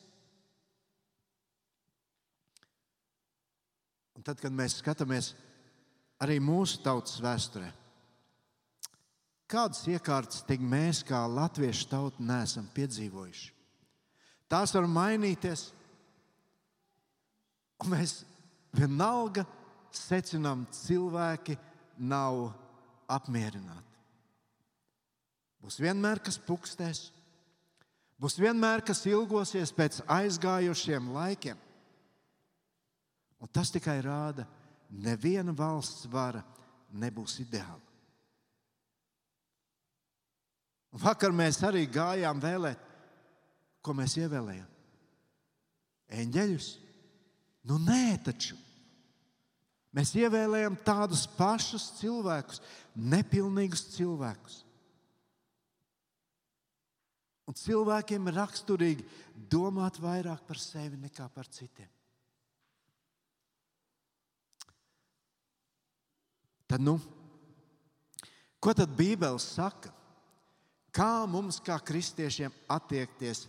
Un 4.15 4.27
tad, 4.27 4.41
kad 4.43 4.55
mēs 4.55 4.79
skatāmies 4.81 5.33
arī 6.23 6.39
mūsu 6.43 6.81
tautas 6.85 7.19
vēsturē, 7.23 7.71
kādas 9.51 9.83
iekārtas 9.91 10.45
tik 10.47 10.63
mēs, 10.63 11.03
kā 11.07 11.25
latviešu 11.29 11.89
tauta, 11.91 12.23
neesam 12.23 12.69
piedzīvojuši. 12.75 13.51
Tās 14.51 14.75
var 14.77 14.87
mainīties, 14.91 15.67
un 17.83 17.91
mēs 17.95 18.21
vienalga 18.75 19.45
secinām, 19.95 20.67
cilvēki 20.75 21.57
nav 21.99 22.49
apmierināti. 23.11 23.91
Būs 25.65 25.79
vienmēr 25.81 26.21
kas 26.25 26.37
pukstēs, 26.45 27.09
Būs 28.21 28.39
vienmēr 28.39 28.85
kas 28.87 29.03
ilgosies 29.11 29.73
pēc 29.75 30.01
aizgājušiem 30.11 31.11
laikiem. 31.15 31.59
Un 33.43 33.51
tas 33.53 33.73
tikai 33.75 33.99
rāda, 34.05 34.47
ka 34.47 34.65
neviena 34.95 35.53
valsts 35.53 36.07
vara 36.11 36.45
nebūs 36.95 37.41
ideāla. 37.43 37.83
Vakar 40.95 41.35
mēs 41.35 41.59
arī 41.67 41.89
gājām 41.91 42.39
vēlēt, 42.39 42.79
ko 43.83 43.95
mēs 43.99 44.15
ievēlējām. 44.21 44.69
Eņģeļus? 46.15 46.69
Nu, 47.67 47.81
nē, 47.83 48.15
taču. 48.23 48.55
Mēs 49.95 50.13
ievēlējām 50.19 50.77
tādus 50.87 51.25
pašus 51.37 51.89
cilvēkus, 51.99 52.61
nepilnīgus 52.95 53.89
cilvēkus. 53.95 54.64
Un 57.45 57.57
cilvēkiem 57.59 58.31
ir 58.31 58.39
raksturīgi 58.39 59.05
domāt 59.53 59.99
vairāk 60.01 60.47
par 60.49 60.61
sevi 60.61 60.97
nekā 61.01 61.27
par 61.35 61.49
citiem. 61.53 61.91
Tad, 66.65 66.81
nu, 66.81 66.97
ko 68.59 68.73
tad 68.73 68.95
Bībele 68.97 69.39
saka? 69.39 69.93
Kā 70.95 71.27
mums, 71.27 71.59
kā 71.59 71.77
kristiešiem, 71.83 72.55
attiekties 72.71 73.45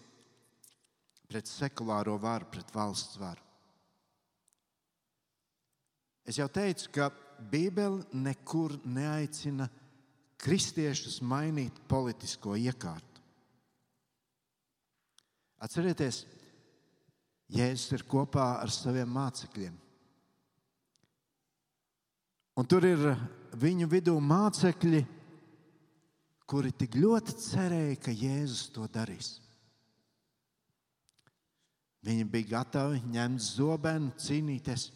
pret 1.29 1.47
sekulāro 1.47 2.17
varu, 2.21 2.49
pret 2.51 2.71
valsts 2.73 3.19
varu? 3.21 3.41
Es 6.25 6.39
jau 6.41 6.47
teicu, 6.49 6.89
ka 6.91 7.11
Bībele 7.51 8.01
nekur 8.17 8.79
neaicina 8.83 9.69
kristiešus 10.41 11.21
mainīt 11.21 11.77
politisko 11.87 12.57
iekārtu. 12.57 13.14
Atcerieties, 15.63 16.25
Jēzus 17.55 17.93
ir 17.93 18.03
kopā 18.09 18.55
ar 18.57 18.71
saviem 18.73 19.09
mācekļiem. 19.13 19.75
Un 22.55 22.67
tur 22.71 22.87
ir 22.87 23.03
viņu 23.59 23.87
vidū 23.91 24.15
mācekļi, 24.23 25.01
kuri 26.47 26.71
tik 26.77 26.95
ļoti 26.97 27.35
cerēja, 27.41 27.97
ka 28.01 28.13
Jēzus 28.15 28.69
to 28.73 28.87
darīs. 28.91 29.35
Viņi 32.05 32.25
bija 32.29 32.51
gatavi 32.59 33.01
ņemt 33.13 33.41
zobenu, 33.41 34.11
cīnīties. 34.21 34.89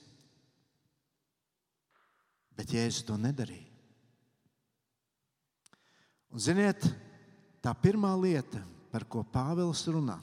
Bet 2.58 2.74
Jēzus 2.76 3.06
to 3.08 3.18
nedarīja. 3.18 3.66
Un, 6.30 6.42
ziniet, 6.44 6.84
tā 7.64 7.74
pirmā 7.82 8.12
lieta, 8.22 8.62
par 8.94 9.08
ko 9.10 9.24
Pāvils 9.26 9.82
runā, 9.90 10.20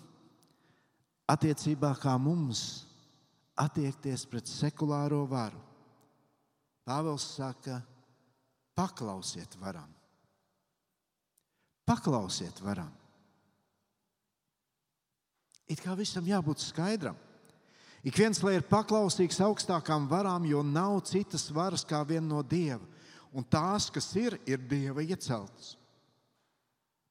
attiecībā 1.30 1.92
kā 2.00 2.14
mums 2.18 2.86
attiekties 3.58 4.26
pret 4.30 4.48
sekulāro 4.50 5.24
varu. 5.28 5.60
Pāvils 6.86 7.24
saka, 7.34 7.80
paklausiet 8.76 9.56
varam. 9.58 9.90
Paklausiet 11.86 12.60
varam. 12.62 12.92
It 15.66 15.82
kā 15.82 15.96
visam 15.98 16.26
jābūt 16.26 16.62
skaidram. 16.62 17.16
Ik 18.06 18.14
viens 18.14 18.38
lai 18.46 18.54
ir 18.60 18.66
paklausīgs 18.68 19.40
augstākām 19.42 20.04
varām, 20.06 20.44
jo 20.46 20.60
nav 20.62 21.00
citas 21.08 21.48
varas 21.50 21.82
kā 21.82 22.04
viena 22.06 22.28
no 22.28 22.42
dieva. 22.46 22.84
Un 23.34 23.42
tās, 23.42 23.88
kas 23.90 24.12
ir, 24.14 24.38
ir 24.46 24.62
dieva 24.62 25.02
ieceltas. 25.02 25.74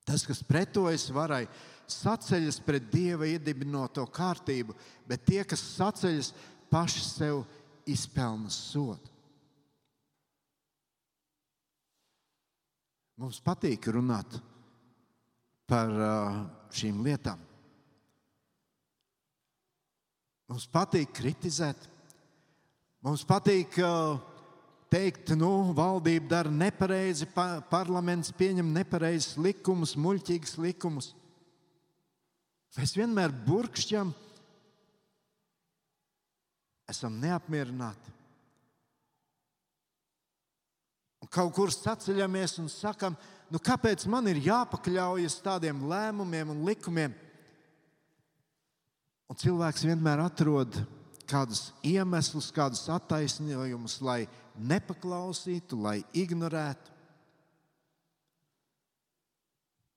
Tas, 0.06 0.22
kas 0.28 0.44
pretojas 0.46 1.08
varai, 1.14 1.46
saceļas 1.90 2.60
pret 2.66 2.92
dieva 2.92 3.26
iedibināto 3.30 4.06
kārtību, 4.14 4.76
bet 5.10 5.26
tie, 5.26 5.42
kas 5.48 5.64
saceļas, 5.76 6.32
paši 6.70 7.02
sev 7.06 7.42
izpelna 7.90 8.52
sodu. 8.54 9.14
Mums 13.16 13.40
patīk 13.40 13.88
runāt 13.96 14.38
par 15.70 15.92
šīm 16.76 17.00
lietām. 17.06 17.40
Mums 20.52 20.68
patīk 20.70 21.14
kritizēt, 21.16 21.88
mums 23.02 23.24
patīk 23.26 23.80
teikt, 24.92 25.34
nu, 25.40 25.74
valdība 25.76 26.30
dara 26.32 26.52
nepareizi, 26.52 27.28
parlaments 27.72 28.34
pieņem 28.36 28.74
nepareizus 28.76 29.38
likumus, 29.42 29.96
muļķīgus 30.00 30.58
likumus. 30.62 31.14
Mēs 32.76 32.92
vienmēr 32.98 33.32
burkšķam, 33.46 34.12
esam 36.92 37.16
neapmierināti. 37.22 38.12
Un 41.24 41.32
kaut 41.32 41.56
kur 41.56 41.72
saceļamies 41.74 42.60
un 42.62 42.68
sakam, 42.70 43.16
nu, 43.50 43.62
kāpēc 43.64 44.04
man 44.12 44.28
ir 44.30 44.44
jāpakļaujas 44.46 45.40
tādiem 45.46 45.80
lēmumiem 45.90 46.52
un 46.54 46.66
likumiem? 46.68 47.16
Un 49.26 49.40
cilvēks 49.42 49.88
vienmēr 49.88 50.22
atrod 50.22 50.78
kādus 51.26 51.72
iemeslus, 51.82 52.52
kādus 52.54 52.84
attaisnojumus, 52.94 53.98
lai 54.06 54.28
nepaklausītu, 54.58 55.80
lai 55.82 56.00
ignorētu. 56.16 56.94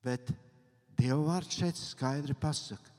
Bet 0.05 0.31
Dieva 0.99 1.21
vārds 1.29 1.59
šeit 1.61 1.79
skaidri 1.79 2.35
pasaka, 2.35 2.91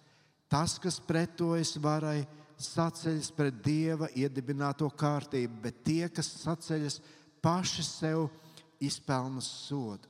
tas, 0.51 0.77
kas 0.79 0.99
pretojas 1.03 1.73
varai, 1.83 2.21
saceļas 2.59 3.31
pret 3.35 3.57
Dieva 3.63 4.07
iedibināto 4.15 4.87
kārtību, 4.99 5.61
bet 5.63 5.81
tie, 5.87 6.05
kas 6.11 6.29
saceļas 6.43 6.99
paši 7.43 7.83
sev, 7.83 8.29
izpelna 8.79 9.43
sodu. 9.43 10.07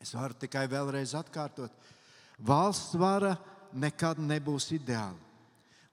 Es 0.00 0.12
varu 0.16 0.36
tikai 0.36 0.64
vēlreiz 0.68 1.14
atkārtot, 1.16 1.72
valsts 2.40 2.96
vara 3.00 3.34
nekad 3.72 4.20
nebūs 4.20 4.70
ideāla. 4.76 5.20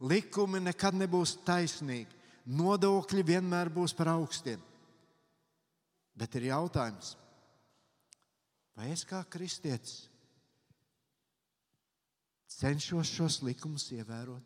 Likumi 0.02 0.60
nekad 0.64 0.96
nebūs 0.98 1.36
taisnīgi. 1.46 2.21
Nodokļi 2.52 3.24
vienmēr 3.24 3.70
būs 3.72 3.94
par 3.96 4.12
augstiem. 4.12 4.60
Bet 6.18 6.36
ir 6.36 6.50
jautājums, 6.50 7.14
vai 8.76 8.90
es 8.92 9.06
kā 9.08 9.22
kristietis 9.32 10.10
cenšos 12.52 13.10
šos 13.10 13.40
likumus 13.48 13.88
ievērot? 13.96 14.44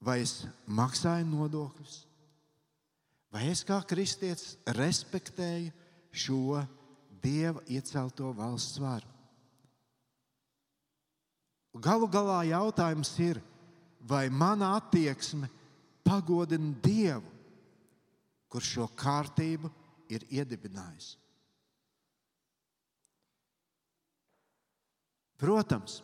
Vai 0.00 0.22
es 0.24 0.40
maksāju 0.66 1.28
nodokļus, 1.28 1.96
vai 3.30 3.44
es 3.52 3.62
kā 3.68 3.78
kristietis 3.86 4.56
respektēju 4.74 5.70
šo 6.10 6.62
dieva 7.22 7.60
iecelto 7.68 8.32
valsts 8.36 8.80
varu? 8.80 9.06
Galu 11.80 12.08
galā 12.10 12.40
jautājums 12.48 13.12
ir, 13.22 13.38
vai 14.10 14.28
mana 14.30 14.74
attieksme 14.76 15.48
pagodina 16.02 16.74
Dievu, 16.82 17.30
kurš 18.50 18.74
šo 18.74 18.86
kārtību 18.98 19.70
ir 20.10 20.26
iedibinājis. 20.26 21.14
Protams, 25.40 26.00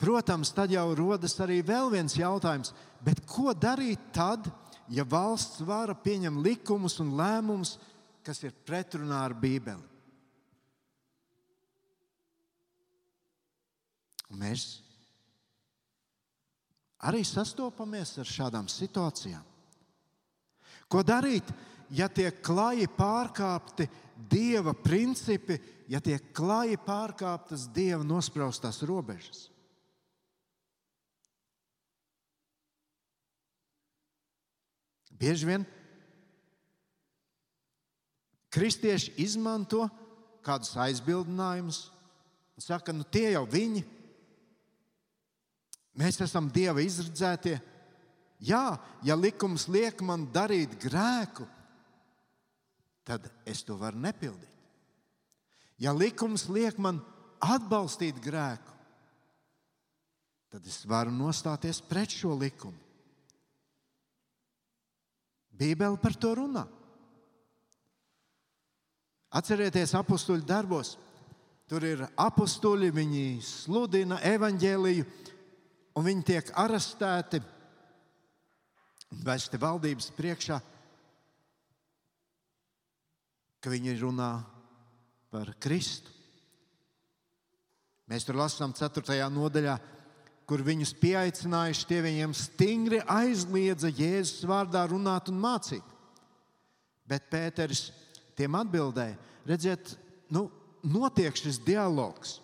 protams, 0.00 0.50
tad 0.56 0.72
jau 0.74 0.88
rodas 0.98 1.36
arī 1.44 1.60
vēl 1.62 1.92
viens 1.92 2.16
jautājums, 2.18 2.72
ko 3.28 3.52
darīt 3.54 4.08
tad, 4.16 4.48
ja 4.90 5.04
valsts 5.06 5.62
vara 5.62 5.94
pieņem 5.94 6.40
likumus 6.42 6.98
un 7.04 7.12
lēmumus, 7.18 7.76
kas 8.26 8.42
ir 8.42 8.56
pretrunā 8.66 9.20
ar 9.28 9.36
Bībeli? 9.38 9.92
Un 14.32 14.40
mēs 14.40 14.80
arī 17.02 17.24
sastopamies 17.26 18.16
ar 18.22 18.28
šādām 18.28 18.68
situācijām. 18.70 19.42
Ko 20.90 21.02
darīt, 21.06 21.48
ja 21.90 22.08
tiek 22.12 22.42
klāji 22.44 22.86
pārkāpti 22.96 23.88
dieva 24.30 24.74
principi, 24.76 25.58
ja 25.88 26.00
tiek 26.00 26.30
klāji 26.36 26.78
pārkāptas 26.84 27.66
dieva 27.74 28.04
nospraustās 28.06 28.82
robežas? 28.86 29.48
Bieži 35.22 35.46
vien 35.46 35.64
kristieši 38.52 39.14
izmanto 39.22 39.86
kādus 40.42 40.74
aizbildinājumus 40.82 41.84
un 42.58 42.64
saka, 42.64 42.92
nu 42.92 43.06
tie 43.06 43.30
jau 43.30 43.44
viņi 43.48 43.84
ir 43.84 44.01
Mēs 45.98 46.20
esam 46.24 46.48
Dieva 46.52 46.80
izredzētie. 46.80 47.58
Jā, 48.42 48.78
ja 49.04 49.16
likums 49.18 49.68
liek 49.70 50.00
man 50.02 50.24
darīt 50.34 50.74
grēku, 50.82 51.44
tad 53.06 53.28
es 53.46 53.62
to 53.62 53.76
varu 53.78 54.00
nepildīt. 54.02 54.48
Ja 55.82 55.92
likums 55.94 56.48
liek 56.50 56.78
man 56.78 57.00
atbalstīt 57.42 58.18
grēku, 58.22 58.74
tad 60.52 60.66
es 60.66 60.82
varu 60.88 61.12
nostāties 61.14 61.80
pret 61.86 62.14
šo 62.14 62.34
likumu. 62.38 62.78
Bībele 65.52 65.98
par 66.00 66.16
to 66.18 66.32
runā. 66.38 66.64
Atcerieties, 69.32 69.94
apakstuļu 69.96 70.44
darbos. 70.44 70.96
Tur 71.70 71.84
ir 71.86 72.02
apakstuļi, 72.20 72.90
viņi 72.92 73.26
sludina 73.46 74.18
evaņģēliju, 74.28 75.06
un 75.96 76.06
viņi 76.06 76.24
tiek 76.26 76.52
arestēti 76.58 77.40
un 79.12 79.22
vesti 79.26 79.60
valdības 79.60 80.10
priekšā, 80.16 80.58
ka 83.62 83.70
viņi 83.70 83.96
runā 84.00 84.32
par 85.32 85.52
Kristu. 85.62 86.10
Mēs 88.10 88.26
tur 88.26 88.36
lasām 88.36 88.74
4. 88.76 89.14
nodaļā, 89.32 89.76
kur 90.48 90.64
viņus 90.66 90.92
pieaicinājuši, 91.00 91.86
tie 91.88 92.00
viņiem 92.04 92.32
stingri 92.36 92.98
aizliedza 93.08 93.88
Jēzus 93.88 94.42
vārdā 94.48 94.82
runāt 94.90 95.30
un 95.32 95.38
mācīt. 95.40 95.84
Bet 97.08 97.30
Pēters 97.32 97.90
tiem 98.36 98.56
atbildēja, 98.58 99.16
redziet, 99.48 99.94
nu, 100.32 100.48
notiek 100.82 101.36
šis 101.38 101.60
dialogs 101.62 102.40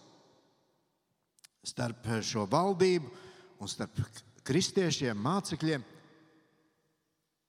starp 1.67 2.07
šo 2.25 2.47
valdību 2.49 3.11
un 3.59 3.71
starp 3.71 3.99
kristiešiem, 4.47 5.19
mācekļiem. 5.19 5.85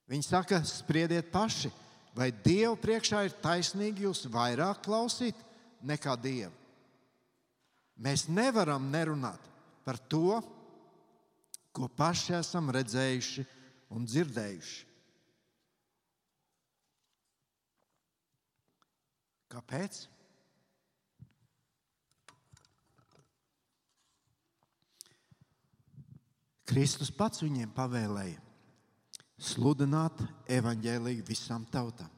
Viņi 0.10 0.26
saka, 0.26 0.60
spriediet 0.66 1.30
paši, 1.32 1.72
vai 2.18 2.32
Dievu 2.34 2.76
priekšā 2.82 3.24
ir 3.28 3.38
taisnīgi 3.43 4.07
jūs 4.07 4.26
vairāk 4.32 4.82
klausīt 4.86 5.38
nekā 5.86 6.16
Dievu. 6.20 6.55
Mēs 7.99 8.28
nevaram 8.32 8.88
nerunāt 8.91 9.43
par 9.86 9.99
to, 10.12 10.39
ko 11.76 11.89
paši 11.91 12.38
esam 12.39 12.72
redzējuši 12.74 13.43
un 13.95 14.05
dzirdējuši. 14.07 14.86
Kāpēc? 19.49 20.03
Kristus 26.70 27.09
pats 27.09 27.41
viņiem 27.41 27.72
pavēlēja 27.74 28.38
sludināt 29.39 30.20
evaņģēlīju 30.51 31.26
visām 31.26 31.63
tautām. 31.72 32.11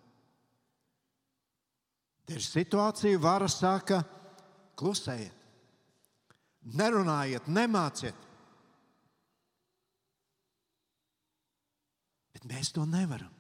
Te 2.25 2.35
ir 2.35 2.43
situācija, 2.43 3.19
vara 3.21 3.47
saka, 3.51 4.01
klusējiet, 4.79 5.37
nerunājiet, 6.81 7.47
nemāciet. 7.47 8.27
Bet 12.35 12.47
mēs 12.49 12.71
to 12.75 12.85
nevaram. 12.89 13.31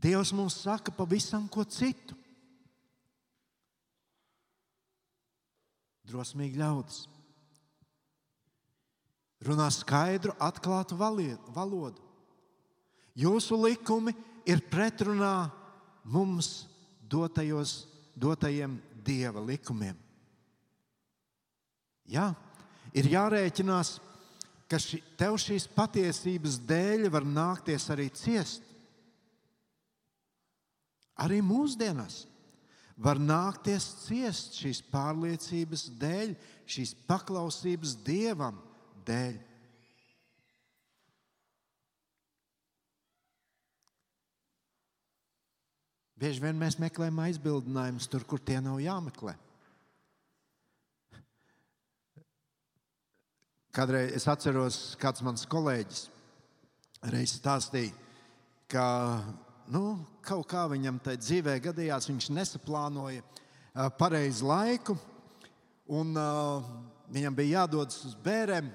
Dievs 0.00 0.32
mums 0.32 0.62
saka 0.62 0.92
pavisam 0.96 1.48
ko 1.52 1.64
citu. 1.68 2.16
Drosmīgi 6.08 6.58
ļaudis 6.60 7.04
runā 9.50 9.66
skaidru, 9.74 10.34
atklātu 10.40 10.96
valodu. 10.98 12.00
Jūsu 13.18 13.58
likumi 13.58 14.14
ir 14.48 14.62
pretrunā 14.70 15.50
mums 16.04 16.66
dotajos, 17.10 17.84
dotajiem 18.14 18.78
dieva 19.04 19.42
likumiem. 19.42 19.98
Jā, 22.10 22.30
ir 22.94 23.10
jārēķinās, 23.10 23.98
ka 24.70 24.78
ši, 24.82 25.00
tev 25.18 25.36
šīs 25.42 25.68
patiesības 25.74 26.58
dēļ 26.66 27.06
var 27.12 27.26
nākties 27.26 27.86
arī 27.92 28.08
ciest. 28.14 28.64
Arī 31.20 31.42
mūsdienās 31.44 32.24
var 33.00 33.20
nākties 33.20 33.86
ciest 34.06 34.56
šīs 34.60 34.80
pārliecības 34.92 35.86
dēļ, 36.00 36.34
šīs 36.70 36.94
paklausības 37.08 37.94
dievam 38.06 38.58
dēļ. 39.10 39.38
Bieži 46.20 46.42
vien 46.44 46.58
mēs 46.60 46.76
meklējam 46.76 47.22
aizbildinājumus 47.24 48.08
tur, 48.12 48.26
kur 48.28 48.42
tie 48.44 48.58
nav 48.60 48.76
jāmeklē. 48.84 49.32
Kādreiz 53.72 54.12
es 54.18 54.26
atceros, 54.28 54.80
kāds 55.00 55.22
mans 55.24 55.46
kolēģis 55.48 56.02
reiz 57.14 57.36
stāstīja, 57.38 57.94
ka 58.68 58.84
nu, 59.72 59.94
kaut 60.26 60.48
kā 60.50 60.66
viņam 60.68 60.98
tajā 61.00 61.22
dzīvē 61.22 61.54
gadījās, 61.70 62.10
viņš 62.10 62.28
nesaplānoja 62.36 63.24
pareizi 63.96 64.44
laiku, 64.44 64.98
un 65.88 66.12
uh, 66.18 66.68
viņam 67.14 67.38
bija 67.38 67.62
jādodas 67.62 68.02
uz 68.10 68.18
bērniem 68.26 68.68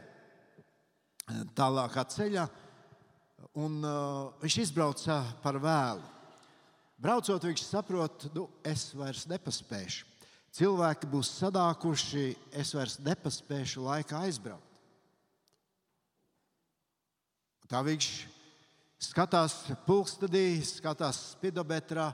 tālākā 1.58 2.04
ceļā, 2.12 2.46
un 3.58 3.80
uh, 3.82 4.34
viņš 4.42 4.58
izbrauca 4.66 5.22
par 5.44 5.58
vēlu. 5.62 6.04
Braucot, 7.02 7.44
viņš 7.44 7.64
saprot, 7.66 8.28
nu, 8.36 8.48
es 8.64 8.88
vairs 8.96 9.26
nepaspēšu. 9.30 10.08
Cilvēki 10.56 11.10
būs 11.12 11.34
sadākuši, 11.42 12.30
es 12.56 12.72
vairs 12.72 12.96
nepaspēšu 13.04 13.84
laikā 13.84 14.22
aizbraukt. 14.24 14.64
Tā 17.68 17.82
viņš 17.84 18.08
skatās 19.02 19.58
pulkstedī, 19.88 20.62
skatās 20.64 21.34
spidometrā, 21.34 22.12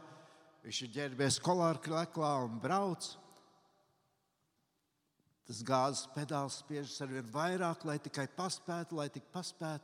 viņš 0.66 0.80
ir 0.86 0.94
ģērbies 0.96 1.38
kolāra 1.44 1.82
kleklā 1.84 2.32
un 2.48 2.58
brauc. 2.64 3.12
Tas 5.52 5.66
gāzes 5.68 6.06
pedāls 6.16 6.62
spiežas 6.62 7.02
ar 7.04 7.10
vien 7.12 7.26
vairāk, 7.28 7.82
lai 7.84 7.98
tikai 8.00 8.24
paspētu, 8.38 8.96
lai 8.96 9.10
tik 9.12 9.26
paspētu. 9.34 9.84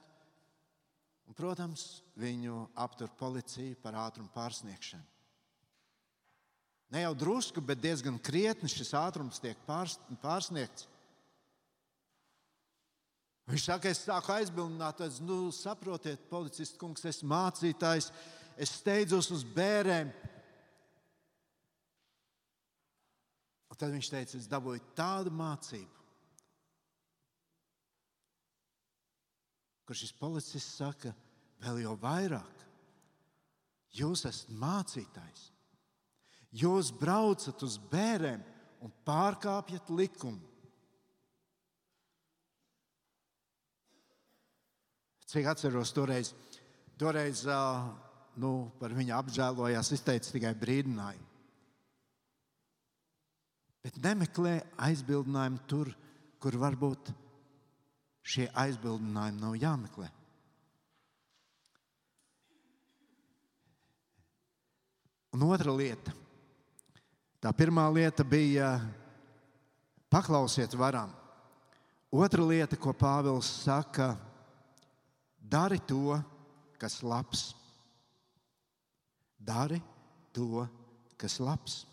Un, 1.27 1.35
protams, 1.35 2.05
viņu 2.15 2.61
aptur 2.79 3.11
policija 3.19 3.75
par 3.83 3.97
ātrumu 3.99 4.31
pārsniegšanu. 4.31 5.03
Ne 6.95 7.01
jau 7.03 7.11
drusku, 7.19 7.59
bet 7.59 7.81
diezgan 7.83 8.15
krietni 8.15 8.71
šis 8.71 8.93
ātrums 8.95 9.43
tiek 9.43 9.59
pārsniegts. 9.67 10.87
Viņš 13.51 13.67
saka, 13.67 13.91
es 13.91 14.05
sāku 14.07 14.37
aizbildināt, 14.37 15.03
es 15.03 15.19
nu, 15.19 15.49
saprotiet, 15.51 16.29
policists 16.31 16.79
kungs, 16.79 17.03
es 17.11 17.19
mācītājs, 17.27 18.07
es 18.55 18.77
steidzos 18.79 19.33
uz 19.35 19.43
bērniem. 19.43 20.15
Un 23.77 23.81
tad 23.83 23.91
viņš 23.93 24.07
teica, 24.09 24.37
es 24.39 24.47
dabūju 24.49 24.81
tādu 24.97 25.29
mācību, 25.37 26.05
kur 29.85 29.99
šis 29.99 30.15
policists 30.17 30.79
saka, 30.79 31.11
vēl 31.61 31.83
jau 31.83 31.91
vairāk. 32.01 32.63
Jūs 33.99 34.25
esat 34.25 34.49
mācītājs. 34.57 35.43
Jūs 36.57 36.89
braucat 36.97 37.61
uz 37.61 37.77
bērniem 37.91 38.41
un 38.81 38.95
pārkāpjat 39.05 39.93
likumu. 39.93 40.41
Cik 45.29 45.53
atceros, 45.53 45.93
toreiz, 45.93 46.33
toreiz 46.97 47.45
nu, 48.41 48.71
par 48.81 48.97
viņu 48.97 49.19
apžēlojās, 49.21 49.93
izteica 49.93 50.33
tikai 50.33 50.57
brīdinājumu. 50.57 51.26
Bet 53.85 53.97
nemeklē 54.03 54.59
aizbildinājumu 54.87 55.63
tur, 55.69 55.91
kur 56.41 56.57
varbūt 56.59 57.11
šie 58.27 58.47
aizbildinājumi 58.51 59.41
nav 59.41 59.55
jāmeklē. 59.59 60.09
Un 65.37 65.43
otra 65.47 65.73
lieta. 65.75 66.13
Tā 67.37 67.51
pirmā 67.53 67.85
lieta 67.93 68.25
bija 68.25 68.71
paklausiet 70.09 70.73
varam. 70.73 71.11
Otra 72.11 72.41
lieta, 72.47 72.79
ko 72.79 72.93
Pāvils 72.95 73.49
saka, 73.67 74.15
dari 75.37 75.79
to, 75.85 76.17
kas 76.79 77.01
labs. 77.03 77.51
Dari 79.37 79.79
to, 80.33 80.65
kas 81.19 81.37
labs. 81.43 81.83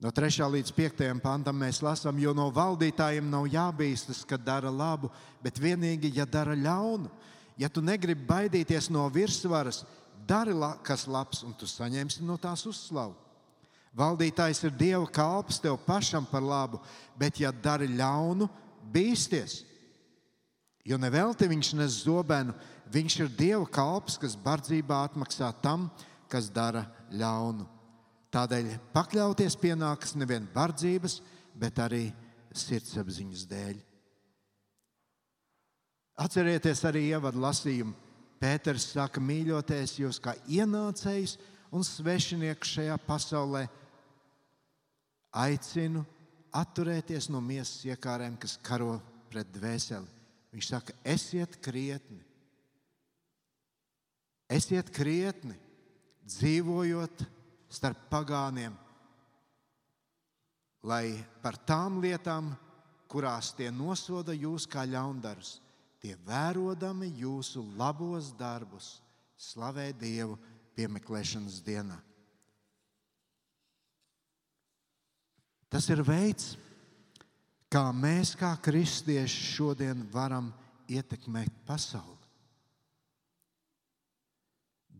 No 0.00 0.08
3. 0.08 0.40
līdz 0.48 0.72
5. 0.72 1.02
pantam 1.20 1.58
mēs 1.60 1.82
lasām, 1.84 2.16
jo 2.22 2.32
no 2.32 2.46
valdītājiem 2.56 3.26
nav 3.28 3.44
jābīstas, 3.52 4.22
ka 4.24 4.38
dara 4.40 4.70
labu, 4.72 5.10
bet 5.44 5.60
vienīgi, 5.60 6.14
ja 6.16 6.24
dara 6.24 6.54
ļaunu. 6.56 7.10
Ja 7.60 7.68
tu 7.68 7.82
negribi 7.84 8.24
baidīties 8.24 8.88
no 8.88 9.04
virsvaras, 9.12 9.82
dari, 10.24 10.54
kas 10.82 11.04
labs, 11.04 11.42
un 11.44 11.52
tu 11.52 11.68
saņemsi 11.68 12.24
no 12.24 12.38
tās 12.40 12.64
uzslavu. 12.64 13.12
Valdītājs 13.92 14.62
ir 14.64 14.72
Dieva 14.78 15.04
kalps 15.04 15.58
tev 15.60 15.76
pašam 15.84 16.24
par 16.24 16.40
labu, 16.40 16.80
bet, 17.18 17.36
ja 17.42 17.50
dari 17.52 17.90
ļaunu, 17.92 18.48
bīsties. 18.94 19.64
Jo 20.86 20.96
nevelti 20.96 21.44
viņš 21.50 21.74
nes 21.76 21.98
zobenu, 22.06 22.54
viņš 22.88 23.18
ir 23.20 23.34
Dieva 23.36 23.66
kalps, 23.68 24.16
kas 24.16 24.38
bardzībā 24.38 25.02
atmaksā 25.10 25.50
tam, 25.60 25.90
kas 26.30 26.48
dara 26.48 26.86
ļaunu. 27.12 27.68
Tādēļ 28.30 28.74
pakļauties 28.94 29.56
pienākas 29.58 30.14
nevien 30.18 30.46
bardzības, 30.54 31.18
bet 31.58 31.80
arī 31.82 32.04
sirdsapziņas 32.54 33.46
dēļ. 33.50 33.80
Atcerieties 36.20 36.84
arī 36.86 37.08
ievadu 37.10 37.40
lasījumu. 37.42 37.96
Pēters 38.40 38.86
saka, 38.94 39.20
mīļoties 39.20 39.98
jūs 40.00 40.20
kā 40.22 40.32
ienācējs 40.48 41.36
un 41.76 41.84
svešinieks 41.84 42.76
šajā 42.76 42.96
pasaulē, 43.04 43.66
aicinu 45.30 46.04
atturēties 46.56 47.28
no 47.30 47.42
miesas 47.44 47.84
iekārēm, 47.86 48.38
kas 48.40 48.56
karo 48.64 48.96
pret 49.30 49.50
dvēseli. 49.54 50.08
Viņš 50.50 50.70
saka, 50.72 50.94
esiet 51.06 51.58
krietni, 51.62 52.18
esiet 54.50 54.88
krietni, 54.90 55.54
dzīvojot 56.26 57.22
starp 57.70 58.08
pagāniem, 58.10 58.74
lai 60.82 61.14
par 61.42 61.58
tām 61.66 62.00
lietām, 62.02 62.50
kurās 63.10 63.52
tie 63.54 63.70
nosoda 63.70 64.34
jūs 64.34 64.66
kā 64.70 64.84
ļaundarus, 64.86 65.58
tie 66.02 66.16
vērodami 66.26 67.12
jūsu 67.20 67.62
labos 67.78 68.32
darbus, 68.38 68.98
slavē 69.38 69.90
Dievu 69.96 70.38
piemeklēšanas 70.74 71.60
dienā. 71.66 71.98
Tas 75.70 75.86
ir 75.92 76.02
veids, 76.02 76.56
kā 77.70 77.84
mēs, 77.94 78.34
kā 78.34 78.50
kristieši, 78.58 79.44
šodien 79.54 80.02
varam 80.10 80.50
ietekmēt 80.90 81.62
pasauli. 81.68 82.18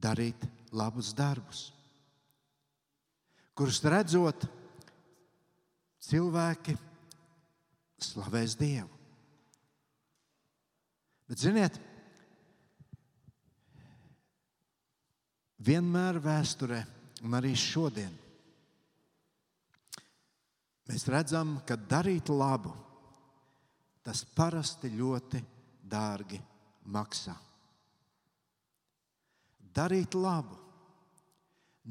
Darīt 0.01 0.47
labus 0.73 1.11
darbus 1.13 1.67
kurus 3.61 3.83
redzot, 3.85 4.47
cilvēki 6.01 6.73
slavēs 8.01 8.55
Dievu. 8.57 8.89
Bet, 11.29 11.43
ziniet, 11.43 11.77
vienmēr 15.61 16.23
vēsturē, 16.25 16.79
un 17.29 17.37
arī 17.37 17.53
šodien, 17.53 18.17
mēs 20.89 21.05
redzam, 21.13 21.59
ka 21.69 21.77
darīt 21.77 22.33
labu 22.33 22.73
tas 24.01 24.25
parasti 24.25 24.89
ļoti 24.97 25.45
dārgi 25.85 26.41
maksā. 26.97 27.37
Darīt 29.77 30.17
labu, 30.17 30.57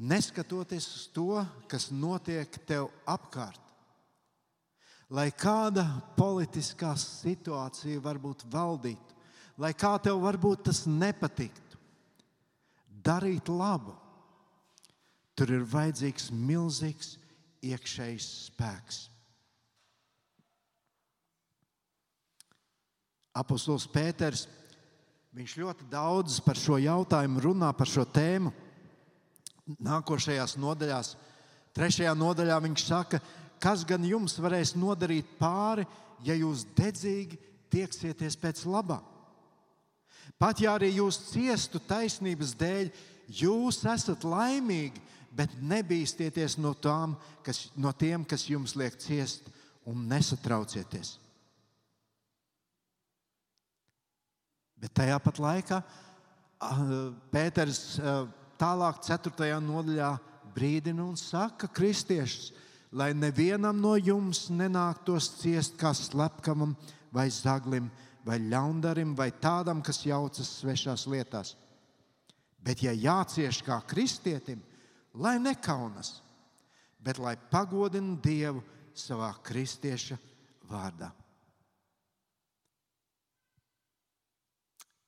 neskatoties 0.00 0.86
uz 0.96 1.06
to, 1.12 1.42
kas 1.68 1.90
notiek 1.92 2.56
tev 2.66 2.88
apkārt. 3.08 3.60
Lai 5.10 5.28
kāda 5.34 5.84
politiskā 6.16 6.94
situācija 6.96 8.00
varbūt 8.00 8.46
valdītu, 8.50 9.16
lai 9.60 9.72
kā 9.74 9.96
tev 10.02 10.22
varbūt 10.22 10.68
tas 10.70 10.84
nepatiktu, 10.86 11.80
darīt 13.04 13.50
labu, 13.50 13.96
tur 15.34 15.50
ir 15.52 15.66
vajadzīgs 15.66 16.30
milzīgs 16.32 17.16
iekšējs 17.66 18.28
spēks. 18.48 19.02
Apostols 23.40 23.86
Pēters 23.90 24.46
viņš 25.36 25.52
ļoti 25.60 25.86
daudz 25.90 26.40
par 26.42 26.58
šo 26.58 26.78
jautājumu 26.82 27.42
runā, 27.44 27.70
par 27.76 27.88
šo 27.88 28.04
tēmu. 28.04 28.50
Nākošajās 29.78 30.56
nodaļās, 30.58 31.14
trešajā 31.76 32.14
nodaļā 32.18 32.56
viņš 32.64 32.86
saka, 32.86 33.20
kas 33.62 33.84
gan 33.86 34.04
jums 34.06 34.38
varēs 34.40 34.74
nodarīt 34.78 35.36
pāri, 35.38 35.86
ja 36.26 36.34
jūs 36.34 36.64
dedzīgi 36.76 37.38
tieksieties 37.70 38.36
pēc 38.40 38.64
labā. 38.66 38.98
Pat 40.40 40.60
ja 40.62 40.74
arī 40.78 40.94
jūs 40.96 41.18
ciestu 41.30 41.80
taisnības 41.84 42.54
dēļ, 42.58 42.90
jūs 43.40 43.82
esat 43.86 44.24
laimīgi, 44.24 45.02
bet 45.36 45.52
nebīsties 45.62 46.56
no, 46.58 46.72
tām, 46.74 47.14
kas, 47.46 47.68
no 47.76 47.92
tiem, 47.92 48.24
kas 48.24 48.48
jums 48.50 48.74
liek 48.78 48.96
ciest, 48.98 49.46
un 49.86 50.06
nesatraucieties. 50.10 51.18
Bet 54.80 54.94
tajā 54.96 55.18
pat 55.20 55.38
laikā 55.42 55.82
Pēters 57.32 57.98
tālāk, 58.60 59.00
4. 59.06 59.56
nodaļā, 59.64 60.10
brīdina 60.54 61.06
un 61.06 61.16
saka 61.16 61.68
kristiešus, 61.72 62.50
lai 62.92 63.12
nevienam 63.14 63.78
no 63.80 63.94
jums 63.96 64.48
nenāktos 64.50 65.30
ciest 65.40 65.76
kā 65.80 65.94
slepkavam 65.94 66.74
vai 67.14 67.28
zaglim 67.30 67.88
vai 68.26 68.38
ļaundarim 68.42 69.14
vai 69.16 69.30
tādam, 69.32 69.80
kas 69.82 70.02
jaucas 70.04 70.58
svešās 70.60 71.06
lietās. 71.08 71.54
Bet, 72.60 72.82
ja 72.84 72.92
jācieš 72.92 73.62
kā 73.64 73.78
kristietim, 73.88 74.60
lai 75.14 75.38
nekaunas, 75.40 76.18
bet 77.00 77.18
lai 77.18 77.36
pagodina 77.50 78.18
Dievu 78.20 78.60
savā 78.92 79.32
kristieša 79.46 80.18
vārdā. 80.68 81.08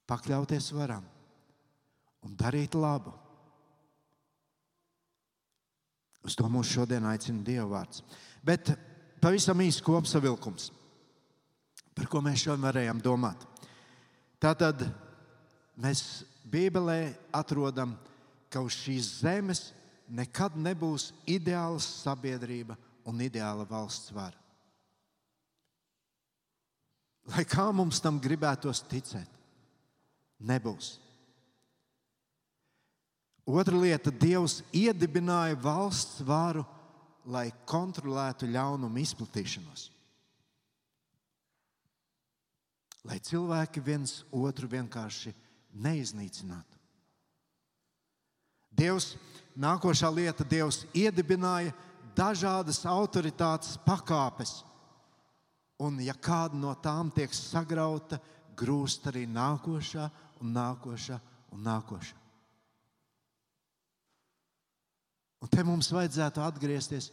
Pakļauties 0.09 0.73
varam 0.77 1.05
un 2.27 2.35
darīt 2.37 2.75
labu. 2.77 3.13
Uz 6.23 6.37
to 6.39 6.47
mūs 6.51 6.71
šodien 6.71 7.07
aicina 7.11 7.43
Dieva 7.45 7.67
vārds. 7.71 8.03
Bet 8.45 8.73
pavisam 9.23 9.61
īsts 9.63 9.83
kopsavilkums, 9.85 10.71
par 11.97 12.09
ko 12.11 12.23
mēs 12.25 12.45
šodien 12.45 12.67
varējām 12.67 13.03
domāt. 13.03 13.43
Tātad 14.43 14.85
mēs 15.83 16.25
Bībelē 16.53 17.15
atrodam, 17.35 17.97
ka 18.53 18.61
uz 18.63 18.77
šīs 18.83 19.09
zemes 19.23 19.71
nekad 20.13 20.57
nebūs 20.59 21.11
ideāla 21.31 21.81
sabiedrība 21.81 22.77
un 23.09 23.23
ideāla 23.25 23.65
valsts 23.69 24.13
vara. 24.15 24.37
Lai 27.31 27.45
kā 27.47 27.69
mums 27.71 28.01
tam 28.03 28.19
gribētos 28.21 28.83
ticēt, 28.91 29.31
nebūs. 30.43 30.97
Otra 33.53 33.77
lieta- 33.77 34.09
Dievs 34.25 34.63
iedibināja 34.73 35.59
valsts 35.61 36.23
varu, 36.25 36.65
lai 37.29 37.51
kontrolētu 37.69 38.49
ļaunumu 38.49 38.97
izplatīšanos. 39.03 39.91
Lai 43.05 43.19
cilvēki 43.21 43.83
viens 43.85 44.23
otru 44.33 44.71
vienkārši 44.73 45.35
neiznīcinātu. 45.85 46.81
Dievs, 48.73 49.17
nākošā 49.53 50.09
lieta, 50.09 50.49
Dievs 50.49 50.87
iedibināja 50.97 51.75
dažādas 52.17 52.81
autoritātes 52.89 53.77
pakāpes, 53.85 54.63
un 55.79 56.01
ja 56.01 56.15
kāda 56.15 56.57
no 56.57 56.73
tām 56.81 57.13
tiek 57.13 57.37
sagrauta, 57.37 58.17
grūst 58.57 59.13
arī 59.13 59.27
nākošā 59.29 60.09
un 60.41 60.57
nākošā 60.57 61.21
un 61.53 61.65
nākošā. 61.69 62.22
Un 65.43 65.51
te 65.51 65.65
mums 65.67 65.91
vajadzētu 65.91 66.43
atgriezties 66.45 67.11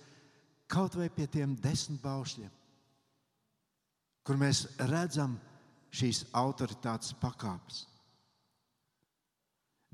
kaut 0.70 0.96
vai 1.00 1.10
pie 1.10 1.26
tiem 1.28 1.56
desmit 1.58 2.02
paušļiem, 2.04 2.52
kur 4.22 4.38
mēs 4.38 4.68
redzam 4.86 5.40
šīs 5.90 6.28
autoritātes 6.38 7.16
pakāpes. 7.18 7.88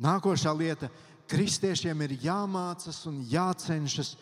Nākošā 0.04 0.52
lieta- 0.52 0.90
kristiešiem 1.32 2.02
ir 2.04 2.18
jāmācās 2.28 3.06
un 3.08 3.24
jācenšas 3.24 4.18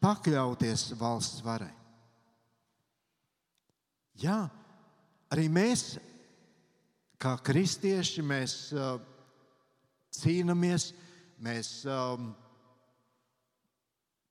pakļauties 0.00 0.92
valsts 0.94 1.42
varai. 1.42 1.72
Jā, 4.16 4.48
arī 5.28 5.48
mēs 5.50 5.98
kā 7.18 7.34
kristieši 7.42 8.22
mēs 8.22 8.72
uh, 8.72 9.00
cīnāmies, 10.14 10.92
mēs 11.42 11.84
um, 11.90 12.30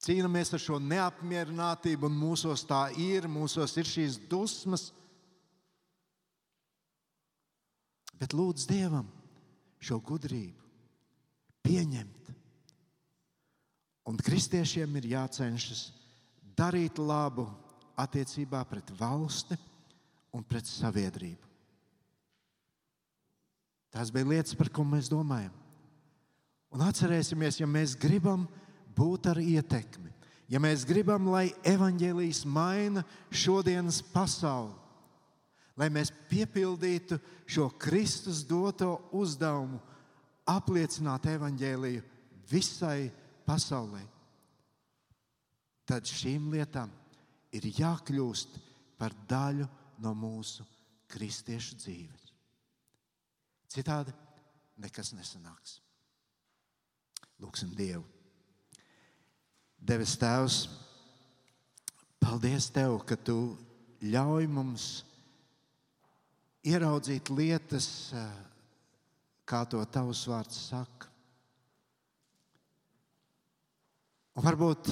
cīnāmies 0.06 0.53
ar 0.53 0.62
šo 0.62 0.78
neapmierinātību, 0.82 2.10
un 2.10 2.20
mūsos 2.20 2.66
tā 2.70 2.88
ir, 3.01 3.28
mūsos 3.32 3.74
ir 3.80 3.89
šīs 3.89 4.20
dusmas. 4.30 4.91
Bet 8.16 8.36
lūdzu 8.38 8.70
Dievam 8.70 9.10
šo 9.82 9.99
gudrību 9.99 10.62
pieņemt. 11.66 12.34
Un 14.06 14.20
kristiešiem 14.22 14.99
ir 14.99 15.10
jācenšas 15.16 15.88
darīt 16.56 17.01
labu 17.01 17.47
attiecībā 17.97 18.62
pret 18.70 18.91
valsti 18.99 19.58
un 20.36 20.45
pret 20.45 20.68
sabiedrību. 20.70 21.41
Tās 23.95 24.12
bija 24.12 24.28
lietas, 24.28 24.53
par 24.60 24.70
ko 24.70 24.84
mēs 24.86 25.08
domājam. 25.10 25.53
Un 26.76 26.84
atcerēsimies, 26.84 27.62
ja 27.62 27.68
mēs 27.70 27.95
gribam 27.95 28.43
būt 28.95 29.29
ar 29.31 29.41
ietekmi, 29.41 30.11
ja 30.51 30.61
mēs 30.61 30.85
gribam, 30.87 31.29
lai 31.33 31.49
evaņģēlijas 31.67 32.43
maina 32.47 33.03
šodienas 33.31 34.01
pasauli, 34.13 34.73
lai 35.75 35.89
mēs 35.91 36.13
piepildītu 36.29 37.19
šo 37.45 37.69
Kristus 37.81 38.43
doto 38.47 38.95
uzdevumu, 39.15 39.81
apliecināt 40.45 41.25
evaņģēliju 41.33 42.03
visai 42.49 43.09
pasaulē, 43.47 44.03
tad 45.89 46.05
šīm 46.09 46.51
lietām 46.53 46.91
ir 47.55 47.65
jākļūst 47.77 48.59
par 48.99 49.13
daļu 49.29 49.67
no 50.03 50.13
mūsu 50.17 50.65
kristiešu 51.11 51.77
dzīves. 51.81 52.31
Citādi 53.75 54.13
nekas 54.81 55.13
nesanāks. 55.15 55.79
Lūksim 57.43 57.73
Dievu. 57.75 58.14
Devis 59.86 60.15
Tēvs, 60.17 60.63
paldies 62.17 62.71
Tev, 62.73 62.95
ka 63.05 63.13
Tu 63.21 63.36
ļauj 64.01 64.47
mums 64.49 64.86
ieraudzīt 66.65 67.29
lietas, 67.29 67.88
kā 69.45 69.59
to 69.69 69.83
Tavs 69.93 70.23
vārds 70.25 70.57
saka. 70.71 71.11
Un 74.33 74.47
varbūt 74.47 74.89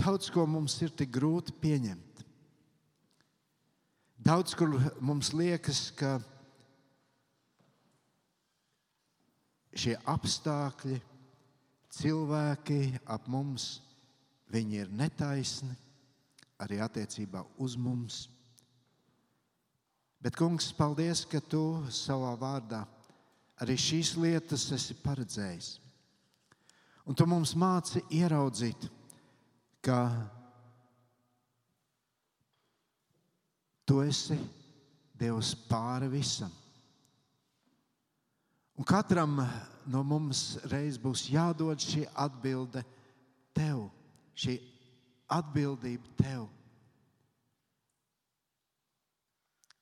daudz 0.00 0.30
ko 0.32 0.46
mums 0.48 0.78
ir 0.80 0.94
tik 0.96 1.12
grūti 1.12 1.52
pieņemt. 1.60 2.22
Daudz 4.24 4.56
kur 4.56 4.72
mums 5.04 5.34
liekas, 5.36 5.82
ka 5.92 6.14
šie 9.76 9.98
apstākļi, 10.08 10.96
cilvēki 11.98 12.80
ap 13.04 13.28
mums, 13.28 13.68
viņi 14.52 14.82
ir 14.82 14.92
netaisni 14.92 15.74
arī 16.62 16.80
attiecībā 16.82 17.44
uz 17.62 17.76
mums. 17.78 18.26
Bet, 20.18 20.34
kungs, 20.34 20.72
paldies, 20.74 21.22
ka 21.30 21.38
tu 21.38 21.84
savā 21.94 22.32
vārdā 22.38 22.82
arī 23.62 23.76
šīs 23.78 24.16
lietas 24.18 24.66
esi 24.74 24.96
paredzējis. 25.02 25.76
Un 27.08 27.16
tu 27.16 27.24
mums 27.26 27.54
māci 27.56 28.02
ieraudzīt, 28.12 28.88
ka 29.80 30.00
tu 33.88 34.02
esi 34.04 34.36
Dievs 35.18 35.54
pāri 35.66 36.06
visam. 36.12 36.52
Un 38.78 38.86
katram 38.86 39.40
no 39.90 40.04
mums 40.06 40.60
reiz 40.70 40.94
būs 41.02 41.24
jādod 41.32 41.80
šī 41.82 42.04
atbilde 42.14 42.84
tev, 43.56 43.88
šī 44.38 44.58
atbildība 45.34 46.14
tev. 46.18 46.46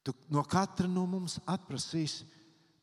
Tu 0.06 0.14
no 0.30 0.44
katra 0.46 0.86
no 0.88 1.04
mums 1.10 1.38
atprasīs 1.50 2.20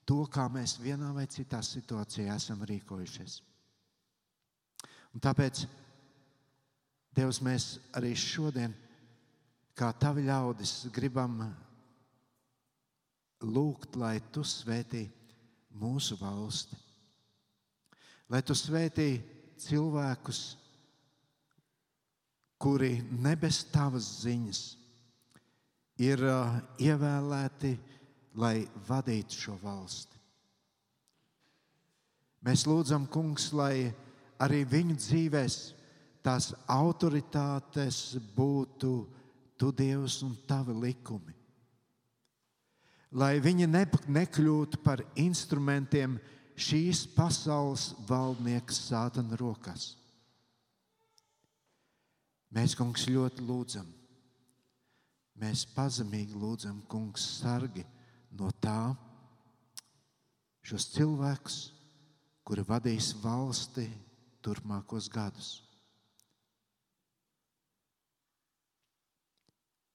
to, 0.08 0.22
kā 0.28 0.50
mēs 0.52 0.76
vienā 0.84 1.14
vai 1.16 1.26
citā 1.32 1.62
situācijā 1.64 2.36
esam 2.36 2.64
rīkojušies. 2.68 3.40
Un 5.14 5.24
tāpēc, 5.24 5.66
Dievs, 7.14 7.38
mēs 7.46 7.66
arī 7.94 8.16
šodien, 8.18 8.72
kā 9.78 9.92
tavi 10.02 10.24
ļaudis, 10.26 10.88
gribam 10.94 11.44
lūgt, 13.46 14.00
lai 14.02 14.18
tu 14.34 14.42
svētītu 14.42 15.38
mūsu 15.78 16.18
valsti. 16.18 16.80
Lai 18.34 18.42
tu 18.42 18.56
svētī 18.58 19.22
cilvēkus, 19.62 20.42
kuri 22.64 22.96
ne 23.20 23.34
bez 23.40 23.64
tavas 23.74 24.08
ziņas 24.24 24.62
ir 26.04 26.24
uh, 26.24 26.56
ievēlēti, 26.80 27.74
lai 28.40 28.64
vadītu 28.88 29.38
šo 29.38 29.58
valsti. 29.62 30.18
Mēs 32.44 32.66
lūdzam, 32.68 33.06
Kungs, 33.12 33.52
lai 33.56 33.92
arī 34.42 34.64
viņu 34.68 34.98
dzīvēs 35.00 35.60
tās 36.24 36.50
autoritātes 36.72 38.18
būtu 38.36 38.96
tu 39.60 39.72
Dievs 39.76 40.22
un 40.26 40.36
tavi 40.48 40.76
likumi 40.88 41.44
lai 43.14 43.38
viņi 43.42 43.68
ne, 43.70 43.84
nekļūtu 44.10 44.82
par 44.84 45.04
instrumentiem 45.20 46.18
šīs 46.58 47.06
pasaules 47.16 47.92
valdnieka 48.10 48.74
sātana 48.74 49.38
rokās. 49.40 49.94
Mēs, 52.54 52.76
kungs, 52.78 53.08
ļoti 53.10 53.46
lūdzam, 53.48 53.88
mēs 55.42 55.64
pazemīgi 55.74 56.38
lūdzam, 56.38 56.84
kungs, 56.90 57.24
sargi 57.40 57.86
no 58.38 58.52
tā 58.62 58.94
šos 60.64 60.86
cilvēkus, 60.94 61.58
kuri 62.46 62.66
vadīs 62.68 63.14
valsti 63.24 63.88
turpmākos 64.46 65.10
gadus. 65.10 65.56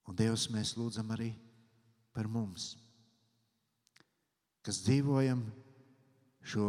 Un 0.09 0.17
Dievs, 0.19 0.49
mēs 0.51 0.75
lūdzam 0.81 1.15
arī 1.15 1.31
par 2.17 2.27
mums 2.27 2.73
kas 4.69 4.83
dzīvojam 4.85 5.41
šo 6.45 6.67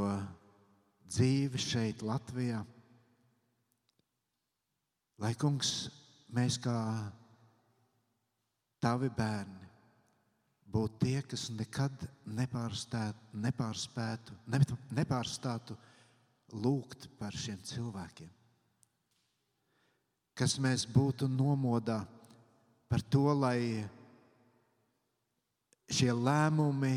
dzīvi 1.11 1.59
šeit, 1.59 2.03
Latvijā. 2.07 2.61
Lai 5.19 5.33
kungs, 5.35 5.89
mēs 6.31 6.55
kā 6.63 6.73
tavi 8.79 9.09
bērni 9.11 9.67
būtu 10.69 10.99
tie, 11.01 11.17
kas 11.25 11.49
nekad 11.51 12.05
nepārspētu, 12.29 14.37
nepārstātu 14.95 15.75
lūgt 16.63 17.09
par 17.19 17.35
šiem 17.35 17.59
cilvēkiem. 17.65 18.29
Kas 20.39 20.55
mēs 20.61 20.85
būtu 20.87 21.27
nomodā 21.27 21.99
par 22.87 23.03
to, 23.11 23.25
lai 23.35 23.83
šie 25.89 26.13
lēmumi 26.13 26.95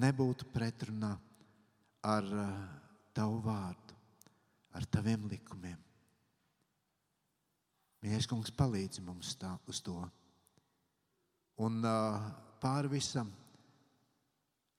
nebūtu 0.00 0.48
pretrunā 0.54 1.12
ar 2.00 2.24
uh, 2.24 2.48
tavu 3.12 3.42
vārdu, 3.44 4.00
ar 4.72 4.88
taviem 4.88 5.28
likumiem. 5.28 5.89
Mīļais 8.00 8.28
kungs, 8.30 8.52
palīdzi 8.56 9.02
mums 9.04 9.34
tā, 9.36 9.50
uz 9.68 9.82
to. 9.84 9.98
Un 11.60 11.82
uh, 11.84 12.30
pāri 12.62 12.88
visam 12.94 13.28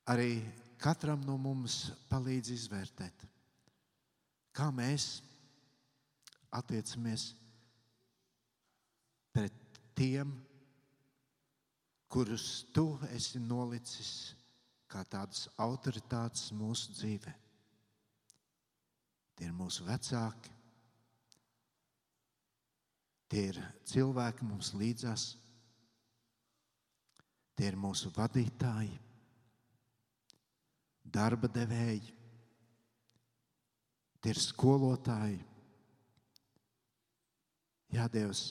arī 0.09 0.39
katram 0.81 1.21
no 1.27 1.37
mums 1.37 1.91
palīdz 2.09 2.49
izvērtēt, 2.55 3.27
kā 4.57 4.71
mēs 4.73 5.19
attiecamies 6.51 7.27
pret 9.31 9.81
tiem, 9.95 10.33
kurus 12.11 12.65
tu 12.75 12.97
esi 13.13 13.39
nolicis 13.39 14.33
kā 14.91 15.05
tādas 15.07 15.45
autoritātes 15.61 16.49
mūsu 16.57 16.97
dzīvē. 16.97 17.35
Tie 19.37 19.47
ir 19.47 19.53
mūsu 19.55 19.85
vecāki, 19.87 20.51
tie 23.31 23.47
ir 23.53 23.59
cilvēki 23.87 24.43
mums 24.43 24.73
līdzās, 24.75 25.23
tie 27.55 27.69
ir 27.71 27.77
mūsu 27.79 28.11
vadītāji, 28.11 28.97
darba 31.07 31.47
devēji, 31.51 32.11
tie 34.19 34.33
ir 34.33 34.41
skolotāji. 34.43 35.39
Jā, 37.91 38.07
Dievs, 38.11 38.43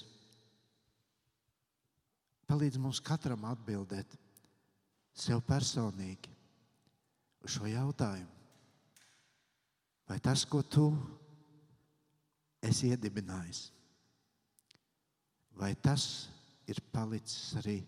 palīdz 2.49 2.76
mums 2.81 3.01
katram 3.05 3.45
atbildēt 3.49 4.16
sev 5.16 5.41
personīgi 5.49 6.33
uz 7.45 7.57
šo 7.57 7.68
jautājumu. 7.68 8.37
Vai 10.11 10.18
tas, 10.20 10.43
ko 10.45 10.61
tu 10.66 10.91
esi 12.66 12.91
iedibinājis, 12.91 13.68
vai 15.61 15.74
tas 15.76 16.04
ir 16.70 16.80
palicis 16.94 17.56
arī 17.61 17.80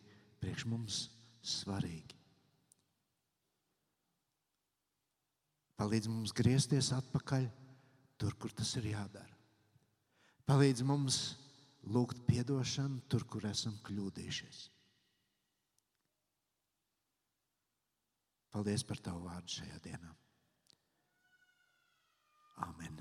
priekš 0.43 0.67
mums 0.69 1.05
svarīgi? 1.43 2.19
Palīdz 5.81 6.11
mums 6.13 6.35
griezties 6.37 6.93
atpakaļ 6.95 7.49
tur, 8.21 8.37
kur 8.39 8.53
tas 8.55 8.71
ir 8.79 8.93
jādara. 8.93 9.39
Palīdz 10.47 10.85
mums 10.87 11.23
lūgt 11.83 12.29
atdošanu 12.43 13.03
tur, 13.11 13.25
kur 13.27 13.47
esam 13.49 13.75
kļūdījušies. 13.87 14.61
Paldies 18.53 18.85
par 18.85 19.01
tavu 19.01 19.25
vārdu 19.25 19.57
šajā 19.57 19.79
dienā. 19.87 20.13
Amen. 22.69 23.01